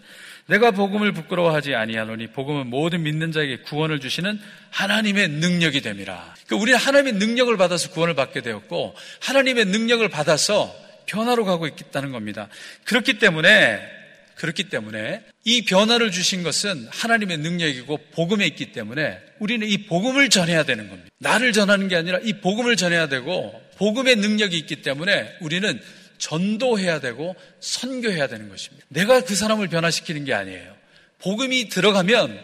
내가 0.46 0.70
복음을 0.70 1.12
부끄러워하지 1.12 1.74
아니하노니 1.74 2.28
복음은 2.28 2.68
모든 2.68 3.02
믿는 3.02 3.32
자에게 3.32 3.58
구원을 3.58 3.98
주시는 4.00 4.38
하나님의 4.70 5.28
능력이 5.28 5.80
됨이라. 5.80 6.34
그러니까 6.46 6.56
우리는 6.56 6.78
하나님의 6.78 7.12
능력을 7.14 7.56
받아서 7.56 7.90
구원을 7.90 8.14
받게 8.14 8.42
되었고 8.42 8.94
하나님의 9.20 9.66
능력을 9.66 10.06
받아서 10.08 10.74
변화로 11.06 11.44
가고 11.44 11.66
있다는 11.66 12.12
겁니다. 12.12 12.48
그렇기 12.84 13.18
때문에 13.18 13.95
그렇기 14.36 14.64
때문에 14.64 15.22
이 15.44 15.64
변화를 15.64 16.10
주신 16.10 16.42
것은 16.42 16.88
하나님의 16.90 17.38
능력이고 17.38 17.98
복음에 18.12 18.46
있기 18.46 18.72
때문에 18.72 19.18
우리는 19.38 19.66
이 19.66 19.86
복음을 19.86 20.28
전해야 20.28 20.62
되는 20.62 20.88
겁니다. 20.88 21.08
나를 21.18 21.52
전하는 21.52 21.88
게 21.88 21.96
아니라 21.96 22.18
이 22.22 22.34
복음을 22.34 22.76
전해야 22.76 23.08
되고 23.08 23.52
복음의 23.78 24.16
능력이 24.16 24.56
있기 24.58 24.82
때문에 24.82 25.36
우리는 25.40 25.80
전도해야 26.18 27.00
되고 27.00 27.34
선교해야 27.60 28.26
되는 28.26 28.48
것입니다. 28.48 28.86
내가 28.88 29.22
그 29.22 29.34
사람을 29.34 29.68
변화시키는 29.68 30.24
게 30.24 30.34
아니에요. 30.34 30.76
복음이 31.20 31.68
들어가면 31.70 32.38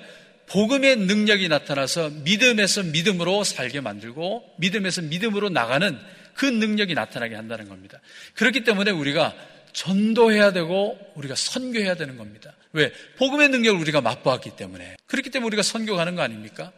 복음의 0.46 0.96
능력이 0.96 1.48
나타나서 1.48 2.10
믿음에서 2.24 2.82
믿음으로 2.84 3.44
살게 3.44 3.80
만들고 3.80 4.44
믿음에서 4.58 5.02
믿음으로 5.02 5.50
나가는 5.50 5.98
그 6.34 6.46
능력이 6.46 6.94
나타나게 6.94 7.34
한다는 7.34 7.68
겁니다. 7.68 8.00
그렇기 8.34 8.64
때문에 8.64 8.90
우리가 8.90 9.34
전도해야 9.72 10.52
되고 10.52 10.98
우리가 11.14 11.34
선교해야 11.34 11.94
되는 11.94 12.16
겁니다. 12.16 12.54
왜? 12.72 12.92
복음의 13.16 13.48
능력을 13.48 13.80
우리가 13.80 14.00
맛보았기 14.00 14.56
때문에. 14.56 14.96
그렇기 15.06 15.30
때문에 15.30 15.46
우리가 15.46 15.62
선교 15.62 15.96
가는 15.96 16.14
거 16.14 16.22
아닙니까? 16.22 16.72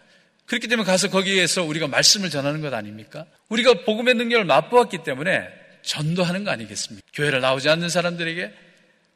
그렇기 0.46 0.68
때문에 0.68 0.86
가서 0.86 1.08
거기에서 1.08 1.64
우리가 1.64 1.88
말씀을 1.88 2.30
전하는 2.30 2.60
것 2.60 2.72
아닙니까? 2.74 3.26
우리가 3.48 3.84
복음의 3.84 4.14
능력을 4.14 4.44
맛보았기 4.44 4.98
때문에 5.04 5.48
전도하는 5.82 6.44
거 6.44 6.50
아니겠습니까? 6.50 7.06
교회를 7.12 7.40
나오지 7.40 7.68
않는 7.68 7.88
사람들에게 7.88 8.52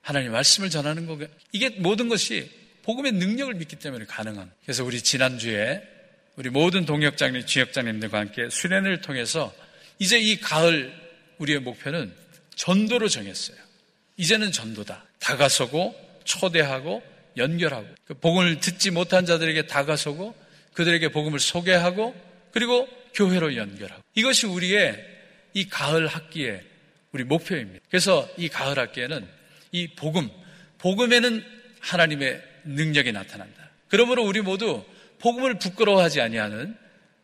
하나님 0.01 0.33
말씀을 0.33 0.71
전하는 0.71 1.07
거 1.07 1.19
이게 1.53 1.71
모든 1.71 2.09
것이 2.09 2.51
복음의 2.83 3.13
능력을 3.13 3.53
믿기 3.55 3.77
때문에 3.77 4.07
가능한. 4.07 4.51
그래서 4.63 4.85
우리 4.85 5.03
지난주에 5.03 5.83
우리 6.37 6.51
모든 6.51 6.87
동역장님, 6.87 7.45
지역장님들과 7.47 8.19
함께 8.19 8.49
수련을 8.49 9.01
통해서 9.01 9.53
이제 9.99 10.19
이 10.19 10.39
가을 10.41 10.95
우리의 11.39 11.61
목표는 11.61 12.15
전도로 12.55 13.09
정했어요. 13.09 13.68
이제는 14.19 14.53
전도다. 14.53 15.05
다가서고 15.21 15.95
초대하고 16.25 17.03
연결하고 17.37 17.87
그 18.05 18.15
복음을 18.15 18.61
듣지 18.61 18.91
못한 18.91 19.25
자들에게 19.25 19.67
다가서고 19.67 20.35
그들에게 20.75 21.09
복음을 21.09 21.39
소개하고 21.39 22.15
그리고 22.53 22.87
교회로 23.15 23.57
연결하고 23.57 24.03
이것이 24.15 24.47
우리의 24.47 25.03
이 25.55 25.69
가을 25.69 26.07
학기에 26.07 26.63
우리 27.13 27.25
목표입니다. 27.25 27.85
그래서 27.89 28.29
이 28.37 28.49
가을 28.49 28.79
학기에는 28.79 29.27
이 29.73 29.89
복음, 29.89 30.29
복음에는 30.79 31.45
하나님의 31.81 32.43
능력이 32.65 33.13
나타난다. 33.13 33.71
그러므로 33.89 34.25
우리 34.25 34.41
모두 34.41 34.85
복음을 35.21 35.59
부끄러워하지 35.59 36.21
아니하는 36.21 36.77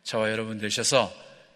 저와 0.05 0.31
여러분 0.31 0.59
되셔서 0.59 1.13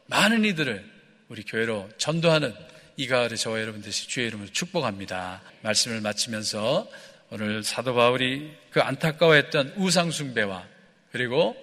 많은 0.07 0.45
이들을 0.45 0.85
우리 1.29 1.43
교회로 1.43 1.89
전도하는 1.99 2.55
이 2.99 3.07
가을에 3.07 3.37
저와 3.37 3.61
여러분 3.61 3.81
되시 3.81 4.09
주의 4.09 4.27
이름으로 4.27 4.51
축복합니다. 4.51 5.41
말씀을 5.63 6.01
마치면서 6.01 6.91
오늘 7.31 7.63
사도 7.63 7.95
바울이 7.95 8.53
그 8.71 8.81
안타까워했던 8.81 9.75
우상숭배와 9.77 10.67
그리고 11.13 11.57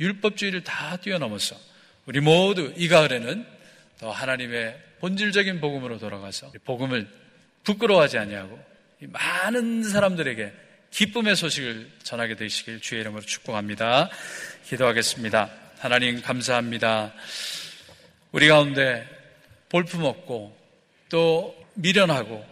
율법주의를 0.00 0.64
다 0.64 0.98
뛰어넘어서 0.98 1.56
우리 2.04 2.20
모두 2.20 2.74
이 2.76 2.88
가을에는 2.88 3.46
더 4.00 4.10
하나님의 4.10 4.78
본질적인 5.00 5.62
복음으로 5.62 5.98
돌아가서 5.98 6.52
복음을 6.66 7.08
부끄러워하지 7.64 8.18
아니하고 8.18 8.62
많은 9.00 9.84
사람들에게 9.84 10.52
기쁨의 10.90 11.36
소식을 11.36 11.90
전하게 12.02 12.36
되시길 12.36 12.82
주의 12.82 13.00
이름으로 13.00 13.22
축복합니다. 13.22 14.10
기도하겠습니다. 14.66 15.50
하나님 15.78 16.20
감사합니다. 16.20 17.14
우리 18.32 18.48
가운데 18.48 19.08
볼품없고 19.70 20.60
또 21.12 21.54
미련하고 21.74 22.40